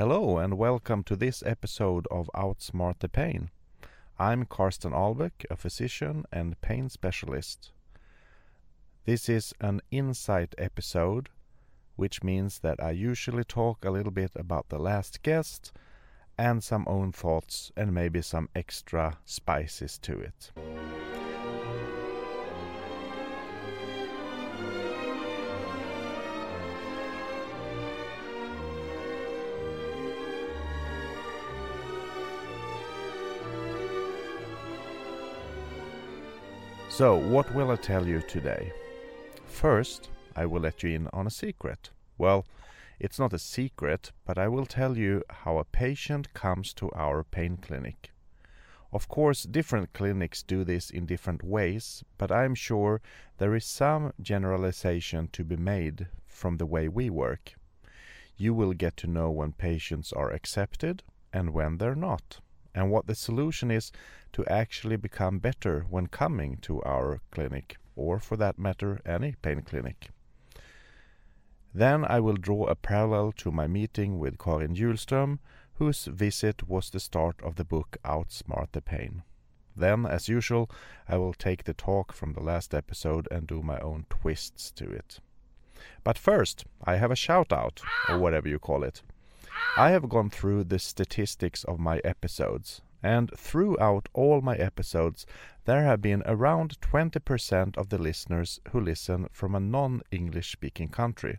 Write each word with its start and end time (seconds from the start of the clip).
Hello 0.00 0.38
and 0.38 0.56
welcome 0.56 1.02
to 1.04 1.14
this 1.14 1.42
episode 1.44 2.06
of 2.10 2.30
Outsmart 2.34 3.00
the 3.00 3.08
Pain. 3.10 3.50
I'm 4.18 4.46
Karsten 4.46 4.92
Ahlbeck, 4.92 5.44
a 5.50 5.56
physician 5.56 6.24
and 6.32 6.58
pain 6.62 6.88
specialist. 6.88 7.72
This 9.04 9.28
is 9.28 9.52
an 9.60 9.82
insight 9.90 10.54
episode, 10.56 11.28
which 11.96 12.22
means 12.22 12.60
that 12.60 12.82
I 12.82 12.92
usually 12.92 13.44
talk 13.44 13.84
a 13.84 13.90
little 13.90 14.10
bit 14.10 14.30
about 14.36 14.70
the 14.70 14.78
last 14.78 15.22
guest 15.22 15.70
and 16.38 16.64
some 16.64 16.86
own 16.88 17.12
thoughts 17.12 17.70
and 17.76 17.92
maybe 17.92 18.22
some 18.22 18.48
extra 18.54 19.18
spices 19.26 19.98
to 19.98 20.18
it. 20.18 20.50
So, 37.00 37.16
what 37.16 37.54
will 37.54 37.70
I 37.70 37.76
tell 37.76 38.06
you 38.06 38.20
today? 38.20 38.74
First, 39.46 40.10
I 40.36 40.44
will 40.44 40.60
let 40.60 40.82
you 40.82 40.90
in 40.90 41.08
on 41.14 41.26
a 41.26 41.30
secret. 41.30 41.88
Well, 42.18 42.44
it's 42.98 43.18
not 43.18 43.32
a 43.32 43.38
secret, 43.38 44.12
but 44.26 44.36
I 44.36 44.48
will 44.48 44.66
tell 44.66 44.98
you 44.98 45.22
how 45.30 45.56
a 45.56 45.64
patient 45.64 46.34
comes 46.34 46.74
to 46.74 46.90
our 46.92 47.24
pain 47.24 47.56
clinic. 47.56 48.10
Of 48.92 49.08
course, 49.08 49.44
different 49.44 49.94
clinics 49.94 50.42
do 50.42 50.62
this 50.62 50.90
in 50.90 51.06
different 51.06 51.42
ways, 51.42 52.04
but 52.18 52.30
I 52.30 52.44
am 52.44 52.54
sure 52.54 53.00
there 53.38 53.54
is 53.54 53.64
some 53.64 54.12
generalization 54.20 55.28
to 55.28 55.42
be 55.42 55.56
made 55.56 56.08
from 56.26 56.58
the 56.58 56.66
way 56.66 56.86
we 56.86 57.08
work. 57.08 57.54
You 58.36 58.52
will 58.52 58.74
get 58.74 58.98
to 58.98 59.06
know 59.06 59.30
when 59.30 59.52
patients 59.52 60.12
are 60.12 60.30
accepted 60.30 61.02
and 61.32 61.54
when 61.54 61.78
they're 61.78 61.94
not 61.94 62.40
and 62.74 62.90
what 62.90 63.06
the 63.06 63.14
solution 63.14 63.70
is 63.70 63.92
to 64.32 64.46
actually 64.46 64.96
become 64.96 65.38
better 65.38 65.86
when 65.90 66.06
coming 66.06 66.56
to 66.62 66.82
our 66.82 67.20
clinic, 67.30 67.76
or 67.96 68.18
for 68.18 68.36
that 68.36 68.58
matter, 68.58 69.00
any 69.04 69.34
pain 69.42 69.62
clinic. 69.62 70.10
Then 71.74 72.04
I 72.04 72.20
will 72.20 72.36
draw 72.36 72.66
a 72.66 72.74
parallel 72.74 73.32
to 73.32 73.52
my 73.52 73.66
meeting 73.66 74.18
with 74.18 74.38
Karin 74.38 74.74
Hjulström, 74.74 75.38
whose 75.74 76.06
visit 76.06 76.68
was 76.68 76.90
the 76.90 77.00
start 77.00 77.40
of 77.42 77.56
the 77.56 77.64
book 77.64 77.96
Outsmart 78.04 78.72
the 78.72 78.82
Pain. 78.82 79.22
Then, 79.76 80.04
as 80.04 80.28
usual, 80.28 80.70
I 81.08 81.16
will 81.16 81.32
take 81.32 81.64
the 81.64 81.72
talk 81.74 82.12
from 82.12 82.32
the 82.32 82.42
last 82.42 82.74
episode 82.74 83.28
and 83.30 83.46
do 83.46 83.62
my 83.62 83.78
own 83.78 84.04
twists 84.10 84.70
to 84.72 84.90
it. 84.90 85.20
But 86.04 86.18
first, 86.18 86.64
I 86.84 86.96
have 86.96 87.10
a 87.10 87.16
shout 87.16 87.52
out, 87.52 87.80
or 88.08 88.18
whatever 88.18 88.48
you 88.48 88.58
call 88.58 88.82
it. 88.82 89.02
I 89.76 89.90
have 89.90 90.08
gone 90.08 90.30
through 90.30 90.64
the 90.64 90.78
statistics 90.78 91.64
of 91.64 91.78
my 91.78 91.98
episodes, 92.04 92.82
and 93.02 93.30
throughout 93.36 94.08
all 94.12 94.40
my 94.40 94.56
episodes, 94.56 95.26
there 95.64 95.84
have 95.84 96.02
been 96.02 96.22
around 96.26 96.80
20% 96.80 97.76
of 97.76 97.88
the 97.88 97.98
listeners 97.98 98.60
who 98.72 98.80
listen 98.80 99.28
from 99.32 99.54
a 99.54 99.60
non 99.60 100.02
English 100.10 100.52
speaking 100.52 100.88
country. 100.88 101.38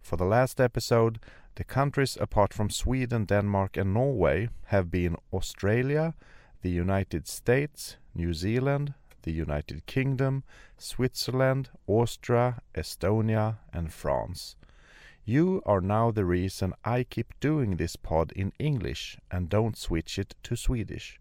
For 0.00 0.16
the 0.16 0.24
last 0.24 0.60
episode, 0.60 1.20
the 1.54 1.64
countries 1.64 2.18
apart 2.20 2.52
from 2.52 2.70
Sweden, 2.70 3.24
Denmark, 3.24 3.76
and 3.76 3.94
Norway 3.94 4.48
have 4.66 4.90
been 4.90 5.16
Australia, 5.32 6.14
the 6.62 6.70
United 6.70 7.28
States, 7.28 7.96
New 8.14 8.32
Zealand, 8.32 8.94
the 9.22 9.32
United 9.32 9.86
Kingdom, 9.86 10.42
Switzerland, 10.76 11.70
Austria, 11.86 12.60
Estonia, 12.74 13.58
and 13.72 13.92
France. 13.92 14.56
You 15.24 15.62
are 15.64 15.80
now 15.80 16.10
the 16.10 16.24
reason 16.24 16.74
I 16.84 17.04
keep 17.04 17.38
doing 17.38 17.76
this 17.76 17.94
pod 17.94 18.32
in 18.32 18.52
English 18.58 19.18
and 19.30 19.48
don't 19.48 19.78
switch 19.78 20.18
it 20.18 20.34
to 20.42 20.56
Swedish. 20.56 21.20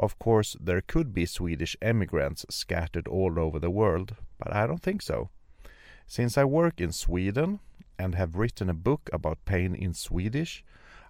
Of 0.00 0.18
course, 0.18 0.56
there 0.60 0.80
could 0.80 1.14
be 1.14 1.26
Swedish 1.26 1.76
emigrants 1.80 2.44
scattered 2.50 3.06
all 3.06 3.38
over 3.38 3.60
the 3.60 3.70
world, 3.70 4.16
but 4.38 4.52
I 4.52 4.66
don't 4.66 4.82
think 4.82 5.02
so. 5.02 5.30
Since 6.04 6.36
I 6.36 6.42
work 6.42 6.80
in 6.80 6.90
Sweden 6.90 7.60
and 7.96 8.16
have 8.16 8.34
written 8.34 8.68
a 8.68 8.74
book 8.74 9.08
about 9.12 9.44
pain 9.44 9.76
in 9.76 9.94
Swedish, 9.94 10.64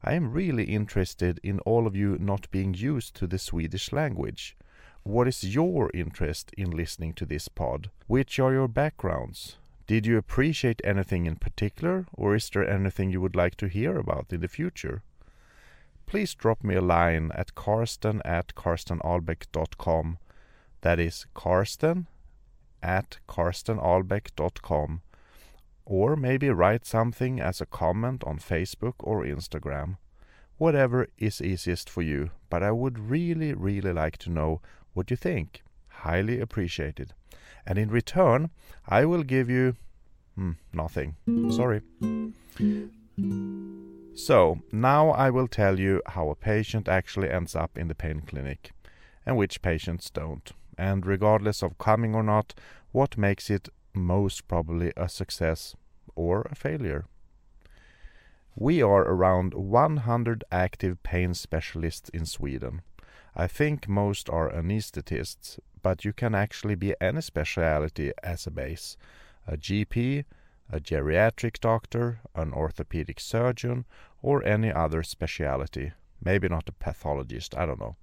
I 0.04 0.12
am 0.12 0.32
really 0.32 0.64
interested 0.64 1.40
in 1.42 1.60
all 1.60 1.86
of 1.86 1.96
you 1.96 2.18
not 2.18 2.50
being 2.50 2.74
used 2.74 3.14
to 3.16 3.26
the 3.26 3.38
Swedish 3.38 3.90
language. 3.90 4.54
What 5.02 5.28
is 5.28 5.54
your 5.54 5.90
interest 5.94 6.52
in 6.58 6.72
listening 6.72 7.14
to 7.14 7.24
this 7.24 7.48
pod? 7.48 7.88
Which 8.06 8.38
are 8.38 8.52
your 8.52 8.68
backgrounds? 8.68 9.56
Did 9.92 10.06
you 10.06 10.16
appreciate 10.16 10.80
anything 10.84 11.26
in 11.26 11.36
particular, 11.36 12.06
or 12.14 12.34
is 12.34 12.48
there 12.48 12.66
anything 12.66 13.10
you 13.10 13.20
would 13.20 13.36
like 13.36 13.56
to 13.56 13.68
hear 13.68 13.98
about 13.98 14.32
in 14.32 14.40
the 14.40 14.48
future? 14.48 15.02
Please 16.06 16.34
drop 16.34 16.64
me 16.64 16.76
a 16.76 16.80
line 16.80 17.30
at 17.34 17.54
karsten 17.54 18.22
at 18.24 18.54
karstenahlbeck.com. 18.54 20.16
That 20.80 20.98
is 20.98 21.26
karsten 21.34 22.06
at 22.82 23.18
karstenahlbeck.com. 23.28 25.02
Or 25.84 26.16
maybe 26.16 26.48
write 26.48 26.86
something 26.86 27.38
as 27.38 27.60
a 27.60 27.66
comment 27.66 28.24
on 28.24 28.38
Facebook 28.38 28.94
or 28.98 29.26
Instagram. 29.26 29.98
Whatever 30.56 31.08
is 31.18 31.42
easiest 31.42 31.90
for 31.90 32.00
you, 32.00 32.30
but 32.48 32.62
I 32.62 32.70
would 32.70 32.98
really, 32.98 33.52
really 33.52 33.92
like 33.92 34.16
to 34.20 34.30
know 34.30 34.62
what 34.94 35.10
you 35.10 35.18
think. 35.18 35.62
Highly 35.88 36.40
appreciated 36.40 37.12
and 37.66 37.78
in 37.78 37.90
return, 37.90 38.50
I 38.88 39.04
will 39.04 39.22
give 39.22 39.48
you 39.48 39.76
hmm, 40.34 40.52
nothing. 40.72 41.16
Sorry. 41.50 41.82
So, 44.14 44.60
now 44.70 45.10
I 45.10 45.30
will 45.30 45.48
tell 45.48 45.80
you 45.80 46.02
how 46.06 46.28
a 46.30 46.34
patient 46.34 46.88
actually 46.88 47.30
ends 47.30 47.56
up 47.56 47.78
in 47.78 47.88
the 47.88 47.94
pain 47.94 48.20
clinic 48.20 48.72
and 49.24 49.36
which 49.36 49.62
patients 49.62 50.10
don't. 50.10 50.52
And 50.76 51.06
regardless 51.06 51.62
of 51.62 51.78
coming 51.78 52.14
or 52.14 52.22
not, 52.22 52.54
what 52.92 53.16
makes 53.16 53.50
it 53.50 53.68
most 53.94 54.48
probably 54.48 54.92
a 54.96 55.08
success 55.08 55.74
or 56.14 56.42
a 56.50 56.54
failure. 56.54 57.06
We 58.54 58.82
are 58.82 59.02
around 59.02 59.54
100 59.54 60.44
active 60.52 61.02
pain 61.02 61.34
specialists 61.34 62.10
in 62.10 62.26
Sweden. 62.26 62.82
I 63.34 63.46
think 63.46 63.88
most 63.88 64.28
are 64.28 64.50
anesthetists, 64.50 65.58
but 65.82 66.04
you 66.04 66.12
can 66.12 66.34
actually 66.34 66.74
be 66.74 66.94
any 67.00 67.20
specialty 67.22 68.12
as 68.22 68.46
a 68.46 68.50
base 68.50 68.96
a 69.46 69.56
GP, 69.56 70.24
a 70.70 70.78
geriatric 70.78 71.58
doctor, 71.60 72.20
an 72.34 72.52
orthopedic 72.52 73.18
surgeon, 73.18 73.84
or 74.22 74.44
any 74.44 74.70
other 74.70 75.02
specialty. 75.02 75.92
Maybe 76.22 76.48
not 76.48 76.68
a 76.68 76.72
pathologist, 76.72 77.56
I 77.56 77.66
don't 77.66 77.80
know. 77.80 77.96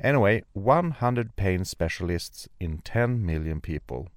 Anyway, 0.00 0.44
100 0.52 1.34
pain 1.36 1.64
specialists 1.64 2.48
in 2.60 2.78
10 2.78 3.24
million 3.24 3.60
people. 3.60 4.08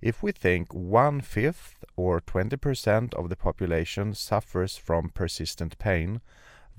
If 0.00 0.22
we 0.22 0.30
think 0.32 0.72
one 0.74 1.20
fifth 1.20 1.84
or 1.96 2.20
20% 2.20 3.14
of 3.14 3.28
the 3.28 3.36
population 3.36 4.14
suffers 4.14 4.76
from 4.76 5.10
persistent 5.10 5.78
pain, 5.78 6.20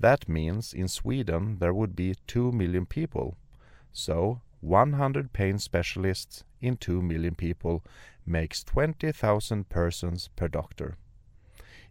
that 0.00 0.28
means 0.28 0.72
in 0.72 0.88
Sweden 0.88 1.58
there 1.58 1.74
would 1.74 1.96
be 1.96 2.14
2 2.26 2.52
million 2.52 2.86
people. 2.86 3.36
So 3.92 4.40
100 4.60 5.32
pain 5.32 5.58
specialists 5.58 6.44
in 6.60 6.76
2 6.76 7.02
million 7.02 7.34
people 7.34 7.84
makes 8.26 8.64
20,000 8.64 9.68
persons 9.68 10.28
per 10.36 10.48
doctor. 10.48 10.96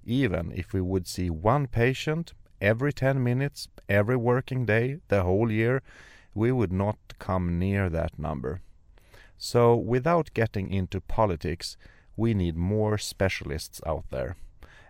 Even 0.04 0.52
if 0.56 0.74
we 0.74 0.82
would 0.82 1.08
see 1.08 1.30
one 1.30 1.68
patient 1.68 2.34
every 2.62 2.94
10 2.94 3.24
minutes, 3.24 3.68
every 3.90 4.16
working 4.16 4.66
day, 4.66 5.00
the 5.08 5.24
whole 5.24 5.52
year, 5.52 5.82
we 6.34 6.52
would 6.52 6.72
not 6.72 6.98
come 7.20 7.60
near 7.60 7.90
that 7.90 8.18
number. 8.18 8.62
So, 9.38 9.76
without 9.76 10.34
getting 10.34 10.72
into 10.72 11.02
politics, 11.02 11.78
we 12.16 12.34
need 12.34 12.56
more 12.56 12.98
specialists 12.98 13.82
out 13.86 14.06
there. 14.10 14.36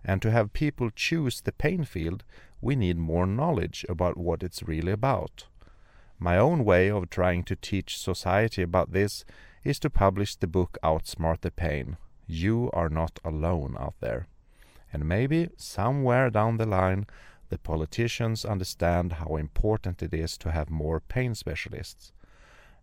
And 0.04 0.22
to 0.22 0.32
have 0.32 0.54
people 0.54 0.90
choose 0.90 1.42
the 1.42 1.52
pain 1.52 1.84
field, 1.84 2.24
we 2.62 2.75
need 2.75 2.98
more 2.98 3.25
knowledge 3.25 3.86
about 3.88 4.18
what 4.18 4.44
it's 4.44 4.63
really 4.63 4.92
about. 4.92 5.45
My 6.19 6.38
own 6.38 6.65
way 6.65 6.89
of 6.89 7.09
trying 7.09 7.44
to 7.44 7.56
teach 7.56 7.98
society 7.98 8.63
about 8.63 8.92
this 8.92 9.24
is 9.63 9.80
to 9.80 9.89
publish 9.89 10.36
the 10.36 10.48
book 10.48 10.77
Outsmart 10.83 11.42
the 11.42 11.51
Pain. 11.51 11.98
You 12.25 12.69
are 12.74 12.89
not 12.89 13.19
alone 13.24 13.75
out 13.80 13.95
there. 14.00 14.27
And 14.92 15.06
maybe 15.06 15.50
somewhere 15.57 16.30
down 16.30 16.57
the 16.57 16.65
line, 16.65 17.06
the 17.50 17.57
politicians 17.57 18.45
understand 18.45 19.13
how 19.13 19.36
important 19.36 20.01
it 20.01 20.13
is 20.13 20.38
to 20.39 20.51
have 20.51 20.69
more 20.69 21.00
pain 21.00 21.36
specialists. 21.36 22.12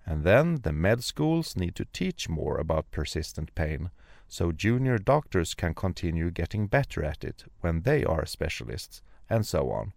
And 0.07 0.23
then 0.23 0.61
the 0.63 0.73
med 0.73 1.03
schools 1.03 1.57
need 1.57 1.75
to 1.77 1.87
teach 1.87 2.29
more 2.29 2.59
about 2.59 2.91
persistent 2.91 3.55
pain, 3.55 3.91
so 4.29 4.53
junior 4.53 4.99
doctors 4.99 5.55
can 5.55 5.75
continue 5.75 6.31
getting 6.31 6.67
better 6.67 7.03
at 7.05 7.25
it 7.25 7.45
when 7.61 7.83
they 7.83 8.05
are 8.05 8.27
specialists, 8.27 9.03
and 9.29 9.47
so 9.47 9.71
on. 9.71 9.93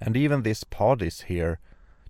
And 0.00 0.16
even 0.16 0.42
this 0.42 0.64
pod 0.64 1.02
is 1.02 1.22
here 1.22 1.58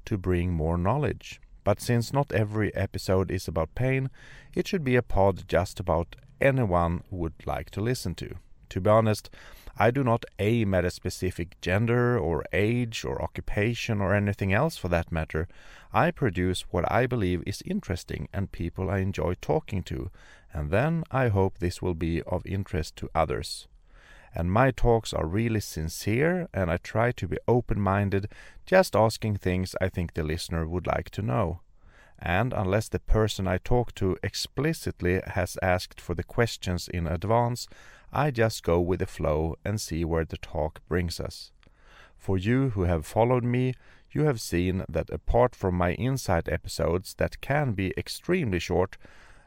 to 0.06 0.18
bring 0.18 0.52
more 0.52 0.76
knowledge. 0.78 1.40
But 1.64 1.80
since 1.80 2.12
not 2.12 2.32
every 2.32 2.74
episode 2.74 3.30
is 3.30 3.48
about 3.48 3.74
pain, 3.74 4.10
it 4.54 4.68
should 4.68 4.84
be 4.84 4.96
a 4.96 5.02
pod 5.02 5.48
just 5.48 5.80
about 5.80 6.16
anyone 6.40 7.02
would 7.10 7.34
like 7.44 7.70
to 7.70 7.80
listen 7.80 8.14
to. 8.16 8.36
To 8.70 8.80
be 8.80 8.90
honest, 8.90 9.30
I 9.78 9.90
do 9.90 10.02
not 10.02 10.24
aim 10.38 10.74
at 10.74 10.84
a 10.84 10.90
specific 10.90 11.60
gender 11.60 12.18
or 12.18 12.44
age 12.52 13.04
or 13.04 13.20
occupation 13.20 14.00
or 14.00 14.14
anything 14.14 14.52
else 14.52 14.76
for 14.76 14.88
that 14.88 15.12
matter. 15.12 15.48
I 15.92 16.10
produce 16.10 16.62
what 16.70 16.90
I 16.90 17.06
believe 17.06 17.42
is 17.46 17.62
interesting 17.66 18.28
and 18.32 18.52
people 18.52 18.88
I 18.88 18.98
enjoy 18.98 19.34
talking 19.40 19.82
to, 19.84 20.10
and 20.52 20.70
then 20.70 21.04
I 21.10 21.28
hope 21.28 21.58
this 21.58 21.82
will 21.82 21.94
be 21.94 22.22
of 22.22 22.46
interest 22.46 22.96
to 22.96 23.10
others. 23.14 23.68
And 24.38 24.52
my 24.52 24.70
talks 24.70 25.14
are 25.14 25.24
really 25.24 25.60
sincere, 25.60 26.46
and 26.52 26.70
I 26.70 26.76
try 26.76 27.10
to 27.10 27.26
be 27.26 27.38
open 27.48 27.80
minded, 27.80 28.28
just 28.66 28.94
asking 28.94 29.36
things 29.36 29.74
I 29.80 29.88
think 29.88 30.12
the 30.12 30.22
listener 30.22 30.68
would 30.68 30.86
like 30.86 31.08
to 31.12 31.22
know. 31.22 31.60
And 32.18 32.52
unless 32.52 32.90
the 32.90 32.98
person 32.98 33.48
I 33.48 33.56
talk 33.56 33.94
to 33.94 34.18
explicitly 34.22 35.22
has 35.26 35.56
asked 35.62 36.02
for 36.02 36.14
the 36.14 36.22
questions 36.22 36.86
in 36.86 37.06
advance, 37.06 37.66
I 38.12 38.30
just 38.30 38.62
go 38.62 38.78
with 38.78 39.00
the 39.00 39.06
flow 39.06 39.56
and 39.64 39.80
see 39.80 40.04
where 40.04 40.26
the 40.26 40.36
talk 40.36 40.82
brings 40.86 41.18
us. 41.18 41.50
For 42.18 42.36
you 42.36 42.70
who 42.70 42.82
have 42.82 43.06
followed 43.06 43.44
me, 43.44 43.72
you 44.10 44.24
have 44.24 44.40
seen 44.42 44.84
that 44.86 45.08
apart 45.08 45.54
from 45.54 45.76
my 45.76 45.92
insight 45.92 46.46
episodes 46.46 47.14
that 47.14 47.40
can 47.40 47.72
be 47.72 47.94
extremely 47.96 48.58
short, 48.58 48.98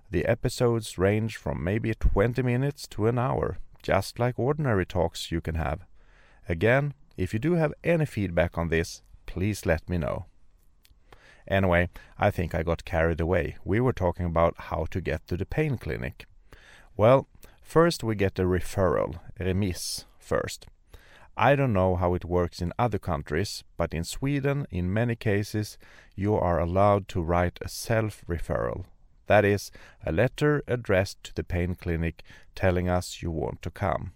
the 0.10 0.26
episodes 0.26 0.98
range 0.98 1.38
from 1.38 1.64
maybe 1.64 1.94
20 1.94 2.42
minutes 2.42 2.88
to 2.88 3.06
an 3.06 3.20
hour, 3.20 3.60
just 3.82 4.20
like 4.20 4.38
ordinary 4.38 4.86
talks 4.86 5.32
you 5.32 5.42
can 5.42 5.56
have. 5.56 5.82
Again, 6.48 6.94
if 7.18 7.34
you 7.34 7.40
do 7.40 7.54
have 7.54 7.74
any 7.84 8.06
feedback 8.06 8.58
on 8.58 8.70
this, 8.70 9.02
please 9.26 9.66
let 9.66 9.90
me 9.90 9.98
know. 9.98 10.26
Anyway, 11.48 11.90
I 12.18 12.32
think 12.32 12.54
I 12.54 12.64
got 12.64 12.86
carried 12.86 13.20
away. 13.20 13.58
We 13.66 13.80
were 13.80 13.94
talking 13.94 14.26
about 14.26 14.56
how 14.58 14.86
to 14.92 15.02
get 15.02 15.28
to 15.28 15.38
the 15.38 15.46
pain 15.46 15.78
clinic. 15.78 16.26
Well, 16.96 17.28
first 17.62 18.04
we 18.04 18.16
get 18.16 18.40
a 18.40 18.44
referral, 18.44 19.20
remiss, 19.40 20.06
first. 20.20 20.68
I 21.36 21.56
don't 21.56 21.74
know 21.74 21.96
how 21.96 22.14
it 22.16 22.26
works 22.26 22.62
in 22.62 22.74
other 22.78 23.00
countries, 23.00 23.64
but 23.78 23.94
in 23.94 24.04
Sweden, 24.04 24.68
in 24.70 24.94
many 24.94 25.16
cases, 25.16 25.78
you 26.16 26.36
are 26.36 26.60
allowed 26.60 27.08
to 27.10 27.22
write 27.22 27.60
a 27.62 27.70
self 27.70 28.24
referral. 28.28 28.86
That 29.30 29.46
is, 29.46 29.72
a 30.04 30.12
letter 30.12 30.64
addressed 30.68 31.24
to 31.26 31.36
the 31.36 31.44
pain 31.44 31.76
clinic 31.76 32.24
telling 32.56 32.90
us 32.90 33.22
you 33.22 33.30
want 33.30 33.62
to 33.62 33.70
come. 33.70 34.14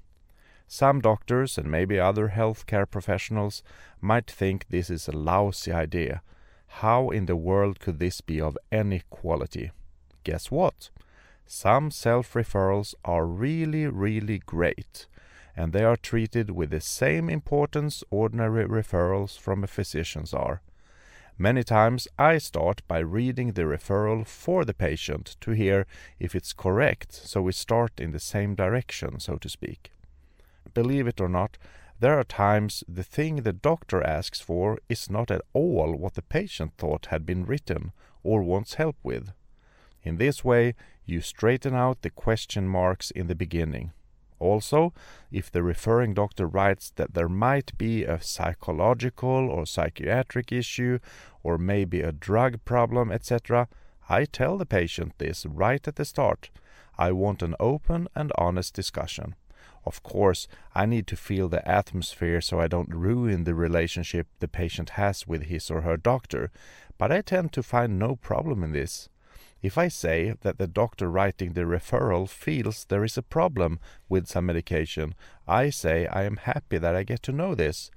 Some 0.67 1.01
doctors 1.01 1.55
and 1.55 1.69
maybe 1.69 1.99
other 1.99 2.29
healthcare 2.29 2.89
professionals 2.89 3.61
might 4.01 4.29
think 4.29 4.65
this 4.67 4.89
is 4.89 5.07
a 5.07 5.15
lousy 5.15 5.71
idea. 5.71 6.23
How 6.81 7.11
in 7.11 7.27
the 7.27 7.35
world 7.35 7.79
could 7.79 7.99
this 7.99 8.21
be 8.21 8.41
of 8.41 8.57
any 8.71 9.03
quality? 9.11 9.69
Guess 10.23 10.49
what? 10.49 10.89
Some 11.45 11.91
self 11.91 12.33
referrals 12.33 12.95
are 13.05 13.27
really, 13.27 13.85
really 13.85 14.39
great 14.39 15.05
and 15.55 15.73
they 15.73 15.83
are 15.83 15.95
treated 15.95 16.49
with 16.49 16.71
the 16.71 16.81
same 16.81 17.29
importance 17.29 18.03
ordinary 18.09 18.65
referrals 18.65 19.37
from 19.37 19.63
a 19.63 19.67
physicians 19.67 20.33
are. 20.33 20.63
Many 21.37 21.63
times 21.63 22.07
I 22.19 22.37
start 22.37 22.83
by 22.87 22.99
reading 22.99 23.53
the 23.53 23.63
referral 23.63 24.25
for 24.25 24.63
the 24.63 24.73
patient 24.73 25.35
to 25.41 25.51
hear 25.51 25.87
if 26.19 26.35
it's 26.35 26.53
correct, 26.53 27.11
so 27.11 27.41
we 27.41 27.51
start 27.51 27.99
in 27.99 28.11
the 28.11 28.19
same 28.19 28.53
direction, 28.53 29.19
so 29.19 29.37
to 29.37 29.49
speak. 29.49 29.91
Believe 30.75 31.07
it 31.07 31.19
or 31.19 31.27
not, 31.27 31.57
there 31.99 32.19
are 32.19 32.23
times 32.23 32.83
the 32.87 33.03
thing 33.03 33.37
the 33.37 33.53
doctor 33.53 34.03
asks 34.03 34.41
for 34.41 34.77
is 34.89 35.09
not 35.09 35.31
at 35.31 35.41
all 35.53 35.95
what 35.95 36.13
the 36.13 36.21
patient 36.21 36.73
thought 36.77 37.07
had 37.07 37.25
been 37.25 37.45
written 37.45 37.93
or 38.23 38.43
wants 38.43 38.75
help 38.75 38.97
with. 39.01 39.31
In 40.03 40.17
this 40.17 40.43
way, 40.43 40.75
you 41.05 41.19
straighten 41.21 41.73
out 41.73 42.03
the 42.03 42.09
question 42.11 42.67
marks 42.67 43.09
in 43.09 43.27
the 43.27 43.35
beginning. 43.35 43.91
Also, 44.43 44.91
if 45.31 45.49
the 45.49 45.63
referring 45.63 46.13
doctor 46.13 46.45
writes 46.45 46.91
that 46.97 47.13
there 47.13 47.29
might 47.29 47.77
be 47.77 48.03
a 48.03 48.21
psychological 48.21 49.49
or 49.49 49.65
psychiatric 49.65 50.51
issue, 50.51 50.99
or 51.43 51.57
maybe 51.57 52.01
a 52.01 52.11
drug 52.11 52.59
problem, 52.65 53.09
etc., 53.09 53.69
I 54.09 54.25
tell 54.25 54.57
the 54.57 54.65
patient 54.65 55.13
this 55.17 55.45
right 55.45 55.87
at 55.87 55.95
the 55.95 56.03
start. 56.03 56.49
I 56.97 57.13
want 57.13 57.41
an 57.41 57.55
open 57.57 58.09
and 58.15 58.33
honest 58.37 58.73
discussion. 58.73 59.35
Of 59.85 60.03
course, 60.03 60.49
I 60.75 60.85
need 60.85 61.07
to 61.07 61.15
feel 61.15 61.47
the 61.47 61.65
atmosphere 61.65 62.41
so 62.41 62.59
I 62.59 62.67
don't 62.67 62.93
ruin 62.93 63.45
the 63.45 63.55
relationship 63.55 64.27
the 64.39 64.49
patient 64.49 64.91
has 65.01 65.25
with 65.25 65.43
his 65.43 65.71
or 65.71 65.81
her 65.81 65.95
doctor, 65.95 66.51
but 66.97 67.13
I 67.13 67.21
tend 67.21 67.53
to 67.53 67.63
find 67.63 67.97
no 67.97 68.17
problem 68.17 68.61
in 68.61 68.73
this. 68.73 69.07
If 69.63 69.77
I 69.77 69.87
say 69.87 70.35
that 70.41 70.57
the 70.57 70.67
doctor 70.67 71.09
writing 71.09 71.53
the 71.53 71.61
referral 71.61 72.27
feels 72.27 72.83
there 72.83 73.05
is 73.05 73.17
a 73.17 73.21
problem 73.23 73.79
with 74.09 74.27
some 74.27 74.47
medication, 74.47 75.15
I 75.47 75.69
say 75.69 76.05
I 76.05 76.23
am 76.23 76.35
happy 76.35 76.77
that 76.77 76.95
I 76.95 77.03
get 77.03 77.23
to 77.23 77.31
know 77.31 77.55
this. 77.55 77.89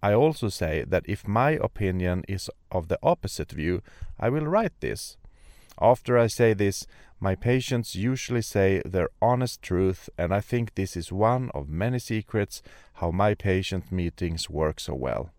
I 0.00 0.14
also 0.14 0.48
say 0.48 0.84
that 0.86 1.02
if 1.08 1.26
my 1.26 1.50
opinion 1.50 2.22
is 2.28 2.48
of 2.70 2.86
the 2.86 3.00
opposite 3.02 3.50
view, 3.50 3.82
I 4.20 4.28
will 4.28 4.46
write 4.46 4.78
this. 4.78 5.16
After 5.80 6.16
I 6.16 6.28
say 6.28 6.54
this, 6.54 6.86
my 7.18 7.34
patients 7.34 7.96
usually 7.96 8.42
say 8.42 8.80
their 8.84 9.08
honest 9.20 9.60
truth, 9.60 10.08
and 10.16 10.32
I 10.32 10.40
think 10.40 10.76
this 10.76 10.96
is 10.96 11.10
one 11.10 11.50
of 11.52 11.68
many 11.68 11.98
secrets 11.98 12.62
how 12.94 13.10
my 13.10 13.34
patient 13.34 13.90
meetings 13.90 14.48
work 14.48 14.78
so 14.78 14.94
well. 14.94 15.30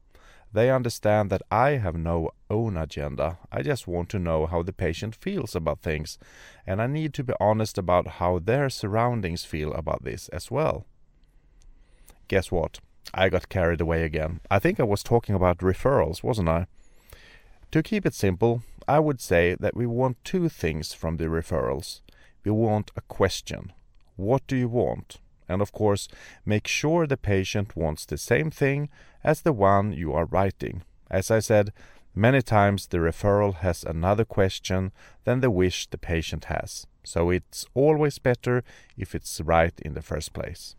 They 0.52 0.72
understand 0.72 1.30
that 1.30 1.44
I 1.52 1.72
have 1.72 1.96
no 1.96 2.32
own 2.50 2.76
agenda. 2.76 3.38
I 3.52 3.62
just 3.62 3.88
want 3.88 4.10
to 4.10 4.20
know 4.20 4.48
how 4.48 4.64
the 4.64 4.74
patient 4.74 5.16
feels 5.16 5.56
about 5.56 5.82
things, 5.82 6.18
and 6.66 6.82
I 6.82 6.88
need 6.88 7.14
to 7.16 7.24
be 7.24 7.34
honest 7.40 7.78
about 7.78 8.08
how 8.20 8.40
their 8.40 8.70
surroundings 8.70 9.46
feel 9.46 9.72
about 9.74 10.04
this 10.04 10.28
as 10.30 10.50
well. 10.50 10.86
Guess 12.28 12.52
what? 12.52 12.80
I 13.14 13.30
got 13.30 13.50
carried 13.50 13.82
away 13.82 14.04
again. 14.04 14.40
I 14.50 14.60
think 14.60 14.80
I 14.80 14.84
was 14.84 15.04
talking 15.04 15.36
about 15.36 15.60
referrals, 15.60 16.24
wasn't 16.24 16.50
I? 16.50 16.68
To 17.72 17.84
keep 17.84 18.06
it 18.06 18.16
simple, 18.16 18.64
I 18.88 19.00
would 19.00 19.22
say 19.22 19.56
that 19.60 19.76
we 19.76 19.86
want 19.86 20.24
two 20.24 20.50
things 20.50 20.94
from 20.94 21.18
the 21.18 21.26
referrals. 21.26 22.02
We 22.44 22.52
want 22.52 22.92
a 22.96 23.02
question. 23.02 23.74
What 24.16 24.48
do 24.48 24.56
you 24.56 24.68
want? 24.68 25.18
And 25.50 25.62
of 25.62 25.72
course 25.72 26.08
make 26.46 26.68
sure 26.68 27.06
the 27.06 27.18
patient 27.18 27.76
wants 27.76 28.06
the 28.06 28.18
same 28.18 28.52
thing 28.52 28.90
as 29.24 29.42
the 29.42 29.54
one 29.54 29.92
you 29.92 30.14
are 30.14 30.26
writing. 30.26 30.84
As 31.12 31.32
I 31.32 31.40
said, 31.40 31.74
many 32.16 32.42
times 32.42 32.88
the 32.88 33.00
referral 33.00 33.56
has 33.56 33.84
another 33.84 34.26
question 34.26 34.92
than 35.26 35.42
the 35.42 35.52
wish 35.52 35.88
the 35.88 35.98
patient 35.98 36.46
has, 36.46 36.88
so 37.04 37.30
it's 37.30 37.66
always 37.74 38.20
better 38.20 38.64
if 38.98 39.16
it's 39.16 39.42
right 39.42 39.74
in 39.82 39.96
the 39.96 40.02
first 40.02 40.32
place. 40.34 40.76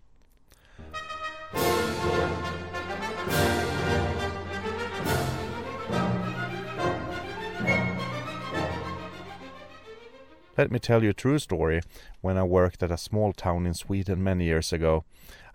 Let 10.61 10.71
me 10.71 10.79
tell 10.79 11.03
you 11.03 11.09
a 11.09 11.15
true 11.15 11.39
story. 11.39 11.81
When 12.21 12.37
I 12.37 12.43
worked 12.43 12.83
at 12.83 12.91
a 12.91 12.99
small 12.99 13.33
town 13.33 13.67
in 13.67 13.73
Sweden 13.73 14.23
many 14.23 14.45
years 14.45 14.75
ago, 14.75 15.05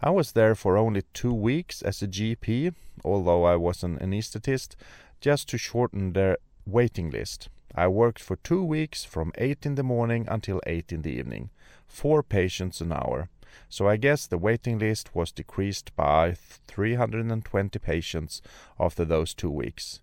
I 0.01 0.09
was 0.09 0.31
there 0.31 0.55
for 0.55 0.79
only 0.79 1.03
two 1.13 1.31
weeks 1.31 1.83
as 1.83 2.01
a 2.01 2.07
GP, 2.07 2.73
although 3.03 3.43
I 3.43 3.55
was 3.55 3.83
an 3.83 3.99
anesthetist, 3.99 4.75
just 5.21 5.47
to 5.49 5.59
shorten 5.59 6.13
their 6.13 6.39
waiting 6.65 7.11
list. 7.11 7.49
I 7.75 7.87
worked 7.87 8.19
for 8.19 8.37
two 8.37 8.63
weeks 8.63 9.03
from 9.03 9.31
8 9.37 9.67
in 9.67 9.75
the 9.75 9.83
morning 9.83 10.25
until 10.27 10.59
8 10.65 10.91
in 10.91 11.03
the 11.03 11.11
evening, 11.11 11.51
four 11.85 12.23
patients 12.23 12.81
an 12.81 12.91
hour. 12.91 13.29
So 13.69 13.87
I 13.87 13.97
guess 13.97 14.25
the 14.25 14.39
waiting 14.39 14.79
list 14.79 15.13
was 15.13 15.31
decreased 15.31 15.95
by 15.95 16.33
320 16.33 17.77
patients 17.77 18.41
after 18.79 19.05
those 19.05 19.35
two 19.35 19.51
weeks. 19.51 19.99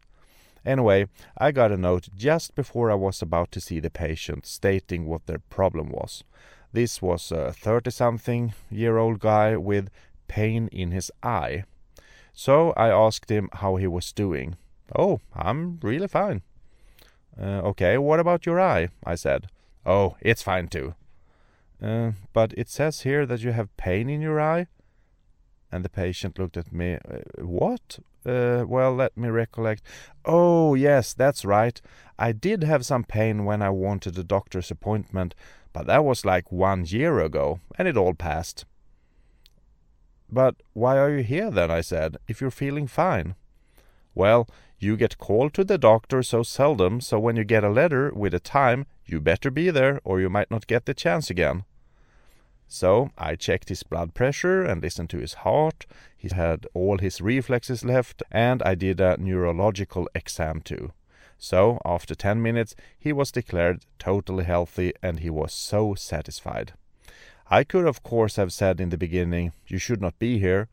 Anyway, 0.64 1.06
I 1.36 1.50
got 1.50 1.72
a 1.72 1.76
note 1.76 2.08
just 2.16 2.54
before 2.54 2.90
I 2.90 2.94
was 2.94 3.20
about 3.20 3.50
to 3.52 3.60
see 3.60 3.80
the 3.80 3.90
patient 3.90 4.46
stating 4.46 5.06
what 5.06 5.26
their 5.26 5.40
problem 5.50 5.90
was. 5.90 6.22
This 6.72 7.02
was 7.02 7.32
a 7.32 7.52
30 7.52 7.90
something 7.90 8.54
year 8.70 8.96
old 8.96 9.18
guy 9.20 9.56
with 9.56 9.90
pain 10.28 10.68
in 10.72 10.92
his 10.92 11.10
eye. 11.22 11.64
So 12.32 12.72
I 12.76 12.88
asked 12.88 13.30
him 13.30 13.50
how 13.52 13.76
he 13.76 13.86
was 13.86 14.12
doing. 14.12 14.56
Oh, 14.96 15.20
I'm 15.34 15.78
really 15.82 16.08
fine. 16.08 16.42
Uh, 17.38 17.60
okay, 17.70 17.98
what 17.98 18.20
about 18.20 18.46
your 18.46 18.60
eye? 18.60 18.88
I 19.04 19.16
said. 19.16 19.48
Oh, 19.84 20.16
it's 20.20 20.42
fine 20.42 20.68
too. 20.68 20.94
Uh, 21.82 22.12
but 22.32 22.54
it 22.56 22.68
says 22.68 23.00
here 23.02 23.26
that 23.26 23.40
you 23.40 23.52
have 23.52 23.76
pain 23.76 24.08
in 24.08 24.20
your 24.20 24.40
eye. 24.40 24.66
And 25.70 25.84
the 25.84 25.88
patient 25.88 26.38
looked 26.38 26.56
at 26.56 26.72
me. 26.72 26.94
Uh, 26.94 27.42
what? 27.42 27.98
Uh, 28.24 28.64
well, 28.66 28.94
let 28.94 29.16
me 29.16 29.28
recollect. 29.28 29.82
Oh, 30.24 30.74
yes, 30.74 31.12
that's 31.12 31.44
right. 31.44 31.80
I 32.18 32.32
did 32.32 32.62
have 32.62 32.86
some 32.86 33.04
pain 33.04 33.44
when 33.44 33.62
I 33.62 33.70
wanted 33.70 34.16
a 34.18 34.24
doctor's 34.24 34.70
appointment, 34.70 35.34
but 35.72 35.86
that 35.86 36.04
was 36.04 36.24
like 36.24 36.52
one 36.52 36.84
year 36.84 37.18
ago, 37.18 37.60
and 37.76 37.88
it 37.88 37.96
all 37.96 38.14
passed. 38.14 38.64
But 40.30 40.56
why 40.72 40.98
are 40.98 41.16
you 41.16 41.22
here 41.22 41.50
then? 41.50 41.70
I 41.70 41.80
said, 41.80 42.16
if 42.28 42.40
you're 42.40 42.50
feeling 42.50 42.86
fine. 42.86 43.34
Well, 44.14 44.48
you 44.78 44.96
get 44.96 45.18
called 45.18 45.54
to 45.54 45.64
the 45.64 45.78
doctor 45.78 46.22
so 46.22 46.42
seldom, 46.42 47.00
so 47.00 47.18
when 47.18 47.36
you 47.36 47.44
get 47.44 47.64
a 47.64 47.70
letter 47.70 48.12
with 48.14 48.34
a 48.34 48.40
time, 48.40 48.86
you 49.04 49.20
better 49.20 49.50
be 49.50 49.70
there, 49.70 50.00
or 50.04 50.20
you 50.20 50.28
might 50.28 50.50
not 50.50 50.66
get 50.66 50.86
the 50.86 50.94
chance 50.94 51.30
again. 51.30 51.64
So 52.72 53.10
I 53.18 53.36
checked 53.36 53.68
his 53.68 53.82
blood 53.82 54.14
pressure 54.14 54.64
and 54.64 54.80
listened 54.80 55.10
to 55.10 55.18
his 55.18 55.34
heart. 55.34 55.84
He 56.16 56.30
had 56.34 56.66
all 56.72 56.96
his 56.96 57.20
reflexes 57.20 57.84
left, 57.84 58.22
and 58.30 58.62
I 58.62 58.74
did 58.74 58.98
a 58.98 59.18
neurological 59.18 60.08
exam 60.14 60.62
too. 60.62 60.92
So, 61.36 61.82
after 61.84 62.14
10 62.14 62.40
minutes, 62.40 62.74
he 62.98 63.12
was 63.12 63.30
declared 63.30 63.84
totally 63.98 64.44
healthy 64.44 64.94
and 65.02 65.20
he 65.20 65.28
was 65.28 65.52
so 65.52 65.94
satisfied. 65.94 66.72
I 67.50 67.62
could, 67.62 67.84
of 67.84 68.02
course, 68.02 68.36
have 68.36 68.54
said 68.54 68.80
in 68.80 68.88
the 68.88 68.96
beginning, 68.96 69.52
You 69.66 69.76
should 69.76 70.00
not 70.00 70.18
be 70.18 70.38
here. 70.38 70.68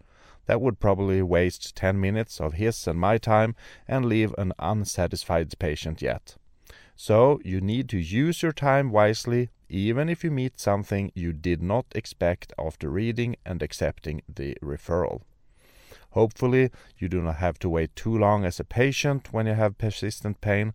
That 0.46 0.62
would 0.62 0.80
probably 0.80 1.22
waste 1.22 1.76
10 1.76 2.00
minutes 2.00 2.40
of 2.40 2.54
his 2.54 2.88
and 2.88 2.98
my 2.98 3.18
time 3.18 3.56
and 3.90 4.06
leave 4.06 4.34
an 4.38 4.54
unsatisfied 4.58 5.54
patient 5.60 6.02
yet. 6.02 6.38
So, 6.96 7.42
you 7.44 7.60
need 7.60 7.90
to 7.90 7.98
use 7.98 8.42
your 8.42 8.54
time 8.54 8.90
wisely, 8.90 9.50
even 9.70 10.10
if 10.10 10.24
you 10.24 10.32
meet 10.32 10.60
something 10.60 11.12
you 11.14 11.32
did 11.32 11.62
not 11.62 11.86
expect 11.94 12.52
after 12.58 12.90
reading 12.90 13.36
and 13.46 13.62
accepting 13.62 14.22
the 14.28 14.56
referral. 14.64 15.22
Hopefully, 16.12 16.72
you 16.98 17.08
do 17.08 17.22
not 17.22 17.36
have 17.36 17.60
to 17.60 17.70
wait 17.70 17.96
too 17.96 18.18
long 18.18 18.44
as 18.44 18.60
a 18.60 18.64
patient 18.64 19.32
when 19.32 19.46
you 19.46 19.54
have 19.54 19.78
persistent 19.78 20.42
pain, 20.42 20.74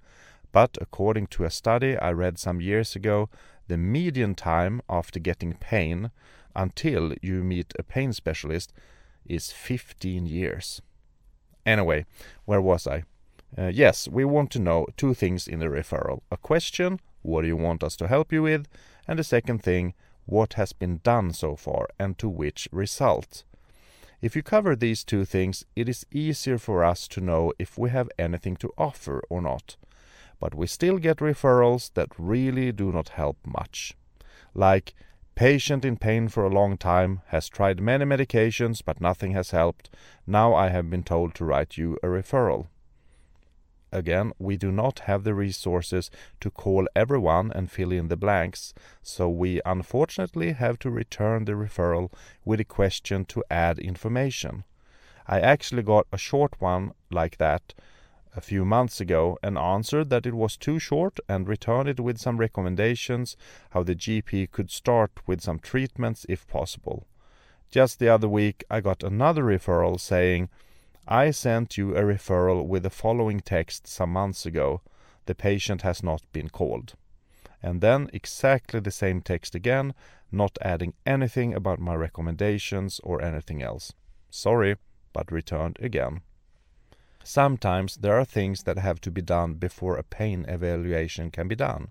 but 0.53 0.79
according 0.81 1.27
to 1.27 1.45
a 1.45 1.51
study 1.51 1.97
I 1.99 2.13
read 2.13 2.39
some 2.39 2.61
years 2.61 2.95
ago, 2.95 3.29
the 3.67 3.77
median 3.77 4.35
time 4.35 4.81
after 4.89 5.19
getting 5.19 5.55
pain 5.55 6.11
until 6.55 7.15
you 7.21 7.43
meet 7.43 7.73
a 7.79 7.83
pain 7.83 8.13
specialist 8.13 8.73
is 9.27 9.51
15 9.51 10.27
years. 10.27 10.81
Anyway, 11.67 12.07
where 12.45 12.61
was 12.61 12.87
I? 12.87 13.03
Uh, 13.57 13.69
yes, 13.69 14.07
we 14.07 14.25
want 14.25 14.51
to 14.53 14.59
know 14.59 14.87
two 14.97 15.15
things 15.15 15.49
in 15.49 15.61
the 15.61 15.67
referral 15.67 16.21
a 16.31 16.37
question, 16.37 17.01
what 17.25 17.41
do 17.41 17.49
you 17.49 17.57
want 17.57 17.83
us 17.83 17.97
to 17.97 18.07
help 18.07 18.33
you 18.33 18.43
with? 18.43 18.69
And 19.09 19.19
the 19.19 19.25
second 19.25 19.63
thing, 19.63 19.95
what 20.27 20.55
has 20.55 20.73
been 20.73 21.01
done 21.03 21.33
so 21.33 21.57
far 21.57 21.89
and 21.99 22.17
to 22.19 22.29
which 22.29 22.69
result? 22.71 23.45
If 24.21 24.37
you 24.37 24.43
cover 24.43 24.77
these 24.77 25.05
two 25.05 25.25
things, 25.25 25.65
it 25.75 25.89
is 25.89 26.07
easier 26.13 26.59
for 26.59 26.85
us 26.85 27.09
to 27.09 27.21
know 27.21 27.53
if 27.59 27.77
we 27.77 27.91
have 27.91 28.09
anything 28.19 28.57
to 28.57 28.73
offer 28.79 29.23
or 29.29 29.43
not. 29.43 29.77
But 30.41 30.55
we 30.55 30.67
still 30.67 30.99
get 30.99 31.19
referrals 31.19 31.93
that 31.95 32.09
really 32.19 32.73
do 32.73 32.93
not 32.93 33.11
help 33.11 33.39
much. 33.47 33.95
Like, 34.55 34.95
patient 35.35 35.85
in 35.85 35.97
pain 35.97 36.29
for 36.29 36.45
a 36.45 36.55
long 36.55 36.77
time, 36.77 37.23
has 37.29 37.49
tried 37.49 37.81
many 37.81 38.05
medications 38.05 38.83
but 38.85 39.01
nothing 39.01 39.33
has 39.33 39.51
helped. 39.51 39.91
Now 40.27 40.55
I 40.55 40.69
have 40.69 40.89
been 40.91 41.03
told 41.03 41.35
to 41.35 41.45
write 41.45 41.77
you 41.77 41.99
a 42.03 42.07
referral. 42.07 42.67
Again, 43.95 44.33
we 44.41 44.57
do 44.57 44.73
not 44.73 44.99
have 45.11 45.23
the 45.23 45.35
resources 45.35 46.11
to 46.41 46.51
call 46.51 46.89
everyone 46.97 47.53
and 47.53 47.71
fill 47.71 47.93
in 47.93 48.09
the 48.09 48.17
blanks, 48.17 48.75
so 49.05 49.29
we 49.29 49.61
unfortunately 49.65 50.53
have 50.53 50.81
to 50.81 50.91
return 50.91 51.45
the 51.45 51.53
referral 51.53 52.13
with 52.45 52.59
a 52.59 52.65
question 52.65 53.25
to 53.27 53.45
add 53.49 53.79
information. 53.79 54.65
I 55.29 55.39
actually 55.39 55.85
got 55.85 56.09
a 56.13 56.19
short 56.19 56.61
one 56.61 56.91
like 57.13 57.37
that 57.39 57.73
a 58.35 58.41
few 58.41 58.65
months 58.65 59.01
ago 59.01 59.39
and 59.45 59.57
answered 59.57 60.11
that 60.11 60.27
it 60.27 60.35
was 60.35 60.57
too 60.57 60.81
short 60.81 61.21
and 61.29 61.47
returned 61.47 61.89
it 61.89 62.01
with 62.01 62.19
some 62.19 62.39
recommendations 62.39 63.37
how 63.71 63.85
the 63.85 63.95
GP 63.95 64.51
could 64.51 64.73
start 64.73 65.13
with 65.25 65.41
some 65.41 65.61
treatments 65.61 66.27
if 66.29 66.49
possible. 66.49 67.07
Just 67.71 68.01
the 68.01 68.09
other 68.09 68.29
week, 68.29 68.65
I 68.69 68.81
got 68.81 69.05
another 69.05 69.45
referral 69.45 70.01
saying, 70.01 70.49
I 71.07 71.33
sent 71.33 71.77
you 71.77 71.95
a 71.95 72.03
referral 72.03 72.67
with 72.67 72.83
the 72.83 72.91
following 72.91 73.41
text 73.41 73.87
some 73.87 74.11
months 74.11 74.47
ago. 74.47 74.81
The 75.27 75.35
patient 75.35 75.83
has 75.83 76.03
not 76.03 76.23
been 76.33 76.49
called. 76.49 76.95
And 77.63 77.83
then 77.83 78.09
exactly 78.13 78.81
the 78.81 78.91
same 78.91 79.21
text 79.21 79.55
again, 79.55 79.95
not 80.33 80.57
adding 80.63 80.95
anything 81.05 81.53
about 81.53 81.79
my 81.79 81.95
recommendations 81.95 83.01
or 83.05 83.21
anything 83.21 83.63
else. 83.63 83.93
Sorry, 84.31 84.77
but 85.13 85.31
returned 85.31 85.77
again. 85.81 86.23
Sometimes 87.23 87.97
there 87.97 88.19
are 88.19 88.25
things 88.25 88.63
that 88.63 88.79
have 88.79 89.01
to 89.03 89.11
be 89.11 89.23
done 89.23 89.55
before 89.55 89.97
a 89.97 90.03
pain 90.03 90.45
evaluation 90.49 91.31
can 91.31 91.49
be 91.49 91.55
done. 91.55 91.89